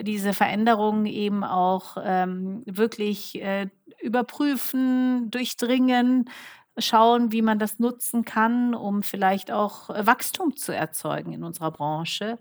diese 0.00 0.32
Veränderungen 0.32 1.06
eben 1.06 1.42
auch 1.42 1.96
ähm, 2.02 2.62
wirklich 2.66 3.42
äh, 3.42 3.66
überprüfen, 4.00 5.28
durchdringen, 5.30 6.30
schauen, 6.78 7.32
wie 7.32 7.42
man 7.42 7.58
das 7.58 7.80
nutzen 7.80 8.24
kann, 8.24 8.74
um 8.74 9.02
vielleicht 9.02 9.50
auch 9.50 9.90
äh, 9.90 10.06
Wachstum 10.06 10.56
zu 10.56 10.72
erzeugen 10.72 11.32
in 11.32 11.42
unserer 11.42 11.72
Branche. 11.72 12.38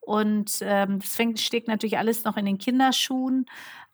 Und 0.00 0.58
ähm, 0.62 0.98
das 0.98 1.14
fängt, 1.14 1.38
steckt 1.38 1.68
natürlich 1.68 1.96
alles 1.96 2.24
noch 2.24 2.36
in 2.36 2.44
den 2.44 2.58
Kinderschuhen. 2.58 3.46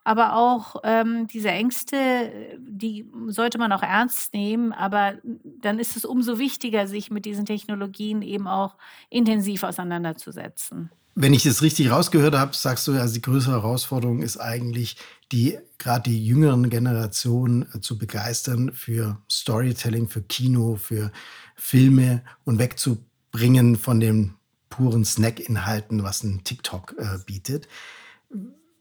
Aber 0.07 0.37
auch 0.37 0.77
ähm, 0.85 1.27
diese 1.27 1.49
Ängste, 1.49 2.57
die 2.61 3.11
sollte 3.27 3.59
man 3.59 3.73
auch 3.73 3.83
ernst 3.83 4.35
nehmen. 4.35 4.73
Aber 4.73 5.15
dann 5.61 5.81
ist 5.81 5.97
es 5.97 6.05
umso 6.05 6.39
wichtiger, 6.39 6.87
sich 6.87 7.11
mit 7.11 7.25
diesen 7.25 7.45
Technologien 7.45 8.23
eben 8.23 8.47
auch 8.47 8.77
intensiv 9.11 9.65
auseinanderzusetzen. 9.65 10.91
Wenn 11.17 11.35
ich 11.35 11.43
das 11.43 11.61
richtig 11.61 11.91
rausgehört 11.91 12.37
habe, 12.37 12.55
sagst 12.55 12.87
du, 12.87 12.93
also 12.93 13.15
die 13.15 13.21
größere 13.21 13.55
Herausforderung 13.55 14.23
ist 14.23 14.37
eigentlich, 14.37 14.97
die 15.33 15.59
gerade 15.79 16.09
die 16.09 16.25
jüngeren 16.25 16.71
Generationen 16.71 17.67
äh, 17.75 17.81
zu 17.81 17.99
begeistern 17.99 18.71
für 18.73 19.19
Storytelling, 19.29 20.07
für 20.07 20.23
Kino, 20.23 20.77
für 20.77 21.11
Filme 21.57 22.23
und 22.45 22.61
wegzubringen 22.61 23.75
von 23.75 23.99
den 23.99 24.35
puren 24.71 25.05
Snack-Inhalten, 25.05 26.05
was 26.05 26.23
ein 26.23 26.45
TikTok 26.45 26.95
äh, 26.97 27.19
bietet. 27.27 27.67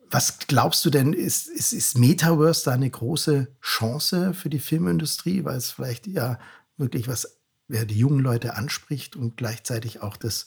Was 0.10 0.40
glaubst 0.48 0.86
du 0.86 0.90
denn, 0.90 1.14
ist, 1.14 1.48
ist, 1.48 1.74
ist 1.74 1.98
Metaverse 1.98 2.66
da 2.66 2.72
eine 2.72 2.90
große 2.90 3.48
Chance 3.62 4.34
für 4.34 4.50
die 4.50 4.60
Filmindustrie, 4.60 5.44
weil 5.44 5.58
es 5.58 5.72
vielleicht 5.72 6.08
ja 6.08 6.40
wirklich 6.78 7.08
was, 7.08 7.40
wer 7.68 7.86
die 7.86 7.98
jungen 7.98 8.20
Leute 8.20 8.56
anspricht 8.56 9.16
und 9.16 9.38
gleichzeitig 9.38 10.02
auch 10.02 10.18
das 10.18 10.46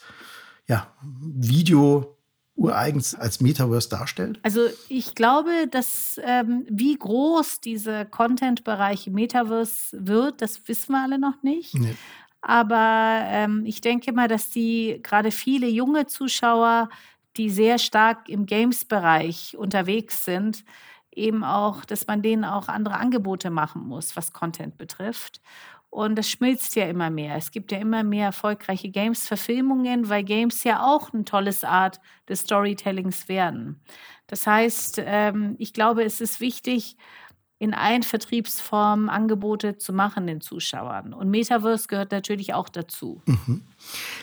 ja, 0.66 0.92
Video 1.02 2.18
ureigens 2.58 3.14
als 3.14 3.40
Metaverse 3.40 3.88
darstellt? 3.88 4.40
Also 4.42 4.62
ich 4.88 5.14
glaube, 5.14 5.68
dass 5.70 6.20
ähm, 6.22 6.66
wie 6.68 6.96
groß 6.96 7.60
diese 7.60 8.04
Content-Bereich 8.04 9.06
Metaverse 9.06 9.96
wird, 9.98 10.42
das 10.42 10.66
wissen 10.66 10.92
wir 10.92 11.02
alle 11.02 11.18
noch 11.18 11.42
nicht. 11.42 11.74
Nee. 11.74 11.96
Aber 12.40 13.22
ähm, 13.26 13.64
ich 13.64 13.80
denke 13.80 14.12
mal, 14.12 14.28
dass 14.28 14.50
die 14.50 15.00
gerade 15.02 15.30
viele 15.30 15.68
junge 15.68 16.06
Zuschauer, 16.06 16.88
die 17.36 17.50
sehr 17.50 17.78
stark 17.78 18.28
im 18.28 18.46
Games-Bereich 18.46 19.56
unterwegs 19.56 20.24
sind, 20.24 20.64
eben 21.14 21.44
auch, 21.44 21.84
dass 21.84 22.06
man 22.06 22.22
denen 22.22 22.44
auch 22.44 22.68
andere 22.68 22.96
Angebote 22.96 23.50
machen 23.50 23.82
muss, 23.82 24.16
was 24.16 24.32
Content 24.32 24.78
betrifft. 24.78 25.40
Und 25.90 26.16
das 26.16 26.28
schmilzt 26.28 26.76
ja 26.76 26.86
immer 26.86 27.08
mehr. 27.10 27.36
Es 27.36 27.50
gibt 27.50 27.72
ja 27.72 27.78
immer 27.78 28.02
mehr 28.02 28.26
erfolgreiche 28.26 28.90
Games-Verfilmungen, 28.90 30.08
weil 30.08 30.22
Games 30.22 30.62
ja 30.64 30.84
auch 30.84 31.12
eine 31.12 31.24
tolle 31.24 31.52
Art 31.62 31.98
des 32.28 32.40
Storytellings 32.40 33.28
werden. 33.28 33.80
Das 34.26 34.46
heißt, 34.46 35.02
ähm, 35.04 35.56
ich 35.58 35.72
glaube, 35.72 36.04
es 36.04 36.20
ist 36.20 36.40
wichtig, 36.40 36.96
in 37.58 37.74
allen 37.74 38.02
Vertriebsformen 38.02 39.08
Angebote 39.08 39.78
zu 39.78 39.92
machen 39.92 40.26
den 40.26 40.40
Zuschauern. 40.40 41.12
Und 41.12 41.28
Metaverse 41.28 41.88
gehört 41.88 42.12
natürlich 42.12 42.54
auch 42.54 42.68
dazu. 42.68 43.20
Mhm. 43.26 43.62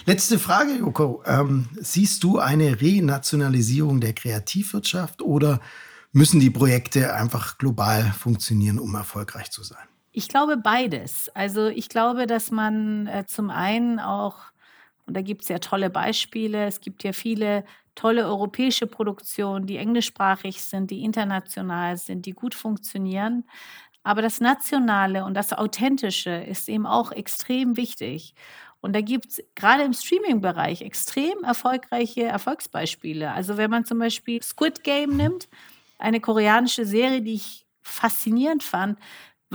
Letzte 0.05 0.39
Frage, 0.39 0.75
Joko. 0.75 1.21
Ähm, 1.25 1.67
siehst 1.75 2.23
du 2.23 2.39
eine 2.39 2.79
Renationalisierung 2.79 3.99
der 3.99 4.13
Kreativwirtschaft 4.13 5.21
oder 5.21 5.59
müssen 6.13 6.39
die 6.39 6.49
Projekte 6.49 7.13
einfach 7.13 7.57
global 7.57 8.03
funktionieren, 8.17 8.79
um 8.79 8.95
erfolgreich 8.95 9.51
zu 9.51 9.63
sein? 9.63 9.85
Ich 10.13 10.29
glaube 10.29 10.55
beides. 10.55 11.29
Also 11.33 11.67
ich 11.67 11.89
glaube, 11.89 12.25
dass 12.25 12.49
man 12.49 13.05
äh, 13.07 13.25
zum 13.27 13.49
einen 13.49 13.99
auch, 13.99 14.37
und 15.05 15.15
da 15.15 15.21
gibt 15.21 15.43
es 15.43 15.49
ja 15.49 15.59
tolle 15.59 15.89
Beispiele, 15.89 16.65
es 16.65 16.81
gibt 16.81 17.03
ja 17.03 17.13
viele 17.13 17.63
tolle 17.95 18.25
europäische 18.25 18.87
Produktionen, 18.87 19.65
die 19.67 19.77
englischsprachig 19.77 20.61
sind, 20.61 20.91
die 20.91 21.03
international 21.03 21.97
sind, 21.97 22.25
die 22.25 22.33
gut 22.33 22.53
funktionieren. 22.53 23.45
Aber 24.03 24.21
das 24.21 24.39
Nationale 24.39 25.25
und 25.25 25.33
das 25.33 25.53
Authentische 25.53 26.31
ist 26.31 26.69
eben 26.69 26.85
auch 26.85 27.11
extrem 27.11 27.77
wichtig. 27.77 28.35
Und 28.81 28.93
da 28.93 29.01
gibt 29.01 29.27
es 29.27 29.43
gerade 29.55 29.83
im 29.83 29.93
Streaming-Bereich 29.93 30.81
extrem 30.81 31.43
erfolgreiche 31.43 32.23
Erfolgsbeispiele. 32.23 33.31
Also 33.31 33.57
wenn 33.57 33.71
man 33.71 33.85
zum 33.85 33.97
Beispiel 33.97 34.43
Squid 34.43 34.83
Game 34.83 35.17
nimmt, 35.17 35.47
eine 35.97 36.19
koreanische 36.19 36.85
Serie, 36.85 37.21
die 37.21 37.33
ich 37.33 37.65
faszinierend 37.81 38.61
fand, 38.61 38.99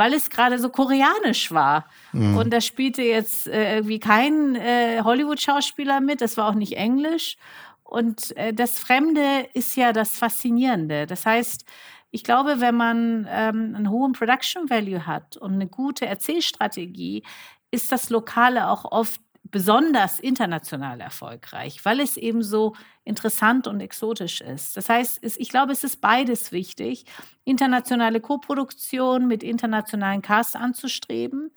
weil 0.01 0.15
es 0.15 0.31
gerade 0.31 0.59
so 0.59 0.71
koreanisch 0.71 1.53
war. 1.53 1.85
Mhm. 2.13 2.39
Und 2.39 2.51
da 2.55 2.63
spielte 2.63 3.03
jetzt 3.03 3.47
äh, 3.47 3.75
irgendwie 3.75 4.01
kein 4.01 4.57
äh, 4.57 5.03
Hollywood-Schauspieler 5.05 6.01
mit, 6.01 6.23
das 6.23 6.39
war 6.39 6.49
auch 6.49 6.55
nicht 6.55 6.79
Englisch. 6.79 7.37
Und 7.85 8.35
äh, 8.39 8.55
das 8.55 8.79
Fremde 8.79 9.47
ist 9.53 9.77
ja 9.77 9.93
das 9.93 10.13
Faszinierende. 10.13 11.05
Das 11.05 11.27
heißt, 11.27 11.67
ich 12.13 12.25
glaube, 12.25 12.63
wenn 12.63 12.77
man 12.77 13.29
ähm, 13.31 13.75
einen 13.77 13.91
hohen 13.91 14.13
Production 14.13 14.71
Value 14.71 15.07
hat 15.07 15.37
und 15.37 15.53
eine 15.53 15.67
gute 15.67 16.07
Erzählstrategie, 16.07 17.23
ist 17.71 17.93
das 17.93 18.09
Lokale 18.09 18.71
auch 18.71 18.91
oft 18.91 19.21
besonders 19.51 20.21
international 20.21 21.01
erfolgreich, 21.01 21.85
weil 21.85 22.01
es 22.01 22.17
eben 22.17 22.43
so 22.43 22.75
interessant 23.05 23.67
und 23.67 23.81
exotisch 23.81 24.41
ist. 24.41 24.77
Das 24.77 24.89
heißt, 24.89 25.21
ich 25.23 25.49
glaube, 25.49 25.73
es 25.73 25.85
ist 25.85 26.01
beides 26.01 26.53
wichtig, 26.53 27.05
internationale 27.45 28.21
Koproduktion 28.21 29.27
mit 29.27 29.43
internationalen 29.43 30.23
Cast 30.23 30.57
anzustreben, 30.57 31.51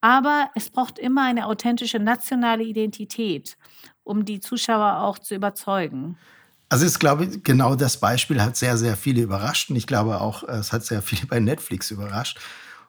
aber 0.00 0.50
es 0.54 0.70
braucht 0.70 0.98
immer 0.98 1.24
eine 1.24 1.46
authentische 1.46 1.98
nationale 1.98 2.62
Identität, 2.62 3.56
um 4.02 4.24
die 4.24 4.40
Zuschauer 4.40 5.00
auch 5.00 5.18
zu 5.18 5.34
überzeugen. 5.34 6.16
Also 6.68 6.86
ich 6.86 6.98
glaube, 6.98 7.26
genau 7.26 7.74
das 7.74 7.98
Beispiel 7.98 8.40
hat 8.40 8.56
sehr, 8.56 8.78
sehr 8.78 8.96
viele 8.96 9.22
überrascht 9.22 9.70
und 9.70 9.76
ich 9.76 9.88
glaube 9.88 10.20
auch, 10.20 10.44
es 10.44 10.72
hat 10.72 10.84
sehr 10.84 11.02
viele 11.02 11.26
bei 11.26 11.40
Netflix 11.40 11.90
überrascht. 11.90 12.38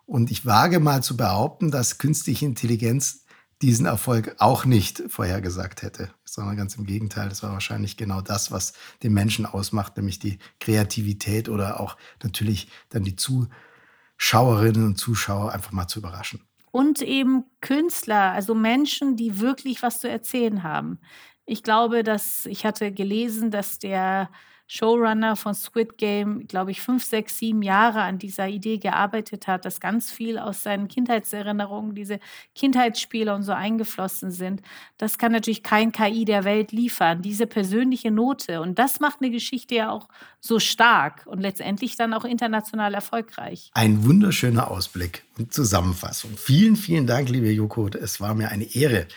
Und 0.05 0.29
ich 0.29 0.45
wage 0.45 0.79
mal 0.79 1.01
zu 1.01 1.15
behaupten, 1.15 1.71
dass 1.71 1.97
künstliche 1.97 2.45
Intelligenz 2.45 3.20
diesen 3.61 3.85
Erfolg 3.85 4.35
auch 4.39 4.65
nicht 4.65 5.03
vorhergesagt 5.07 5.81
hätte, 5.81 6.13
sondern 6.25 6.57
ganz 6.57 6.75
im 6.75 6.85
Gegenteil. 6.85 7.29
Das 7.29 7.43
war 7.43 7.51
wahrscheinlich 7.51 7.97
genau 7.97 8.21
das, 8.21 8.51
was 8.51 8.73
den 9.03 9.13
Menschen 9.13 9.45
ausmacht, 9.45 9.97
nämlich 9.97 10.19
die 10.19 10.39
Kreativität 10.59 11.49
oder 11.49 11.79
auch 11.79 11.97
natürlich 12.23 12.67
dann 12.89 13.03
die 13.03 13.15
Zuschauerinnen 13.15 14.85
und 14.85 14.97
Zuschauer 14.97 15.51
einfach 15.51 15.71
mal 15.71 15.87
zu 15.87 15.99
überraschen. 15.99 16.41
Und 16.71 17.01
eben 17.01 17.43
Künstler, 17.59 18.31
also 18.31 18.55
Menschen, 18.55 19.17
die 19.17 19.39
wirklich 19.39 19.81
was 19.83 19.99
zu 19.99 20.09
erzählen 20.09 20.63
haben. 20.63 20.99
Ich 21.45 21.63
glaube, 21.63 22.03
dass 22.03 22.45
ich 22.45 22.65
hatte 22.65 22.91
gelesen, 22.91 23.51
dass 23.51 23.77
der 23.77 24.29
Showrunner 24.73 25.35
von 25.35 25.53
Squid 25.53 25.97
Game, 25.97 26.47
glaube 26.47 26.71
ich, 26.71 26.79
fünf, 26.79 27.03
sechs, 27.03 27.37
sieben 27.37 27.61
Jahre 27.61 28.03
an 28.03 28.19
dieser 28.19 28.47
Idee 28.47 28.77
gearbeitet 28.77 29.45
hat, 29.45 29.65
dass 29.65 29.81
ganz 29.81 30.09
viel 30.09 30.39
aus 30.39 30.63
seinen 30.63 30.87
Kindheitserinnerungen, 30.87 31.93
diese 31.93 32.21
Kindheitsspiele 32.55 33.35
und 33.35 33.43
so 33.43 33.51
eingeflossen 33.51 34.31
sind. 34.31 34.61
Das 34.97 35.17
kann 35.17 35.33
natürlich 35.33 35.61
kein 35.61 35.91
KI 35.91 36.23
der 36.23 36.45
Welt 36.45 36.71
liefern, 36.71 37.21
diese 37.21 37.47
persönliche 37.47 38.11
Note. 38.11 38.61
Und 38.61 38.79
das 38.79 39.01
macht 39.01 39.17
eine 39.19 39.29
Geschichte 39.29 39.75
ja 39.75 39.91
auch 39.91 40.07
so 40.39 40.57
stark 40.57 41.23
und 41.25 41.41
letztendlich 41.41 41.97
dann 41.97 42.13
auch 42.13 42.23
international 42.23 42.93
erfolgreich. 42.93 43.71
Ein 43.73 44.05
wunderschöner 44.05 44.71
Ausblick 44.71 45.25
und 45.37 45.51
Zusammenfassung. 45.51 46.37
Vielen, 46.37 46.77
vielen 46.77 47.07
Dank, 47.07 47.27
liebe 47.27 47.51
Joko. 47.51 47.89
Es 47.89 48.21
war 48.21 48.35
mir 48.35 48.47
eine 48.51 48.73
Ehre, 48.73 49.09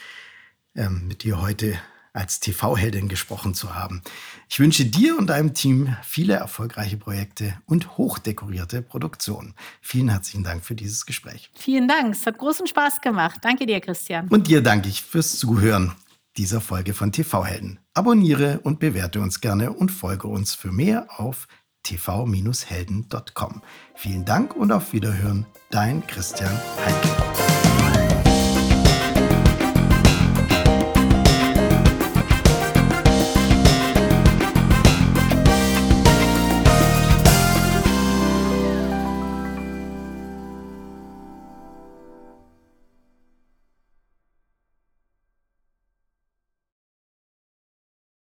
ähm, 0.74 1.06
mit 1.06 1.22
dir 1.22 1.40
heute 1.40 1.78
als 2.14 2.40
TV-Heldin 2.40 3.08
gesprochen 3.08 3.54
zu 3.54 3.74
haben. 3.74 4.00
Ich 4.48 4.60
wünsche 4.60 4.86
dir 4.86 5.18
und 5.18 5.26
deinem 5.26 5.52
Team 5.52 5.96
viele 6.02 6.34
erfolgreiche 6.34 6.96
Projekte 6.96 7.54
und 7.66 7.98
hochdekorierte 7.98 8.80
Produktionen. 8.80 9.54
Vielen 9.82 10.08
herzlichen 10.08 10.44
Dank 10.44 10.64
für 10.64 10.74
dieses 10.74 11.04
Gespräch. 11.04 11.50
Vielen 11.54 11.88
Dank, 11.88 12.14
es 12.14 12.24
hat 12.24 12.38
großen 12.38 12.66
Spaß 12.66 13.00
gemacht. 13.02 13.40
Danke 13.42 13.66
dir, 13.66 13.80
Christian. 13.80 14.28
Und 14.28 14.46
dir 14.46 14.62
danke 14.62 14.88
ich 14.88 15.02
fürs 15.02 15.38
Zuhören 15.38 15.92
dieser 16.36 16.60
Folge 16.60 16.94
von 16.94 17.12
TV-Helden. 17.12 17.80
Abonniere 17.94 18.60
und 18.60 18.80
bewerte 18.80 19.20
uns 19.20 19.40
gerne 19.40 19.72
und 19.72 19.90
folge 19.90 20.28
uns 20.28 20.54
für 20.54 20.72
mehr 20.72 21.06
auf 21.16 21.46
tv-helden.com. 21.82 23.62
Vielen 23.94 24.24
Dank 24.24 24.56
und 24.56 24.72
auf 24.72 24.92
Wiederhören, 24.92 25.46
dein 25.70 26.06
Christian 26.06 26.58
Heinke. 26.84 27.43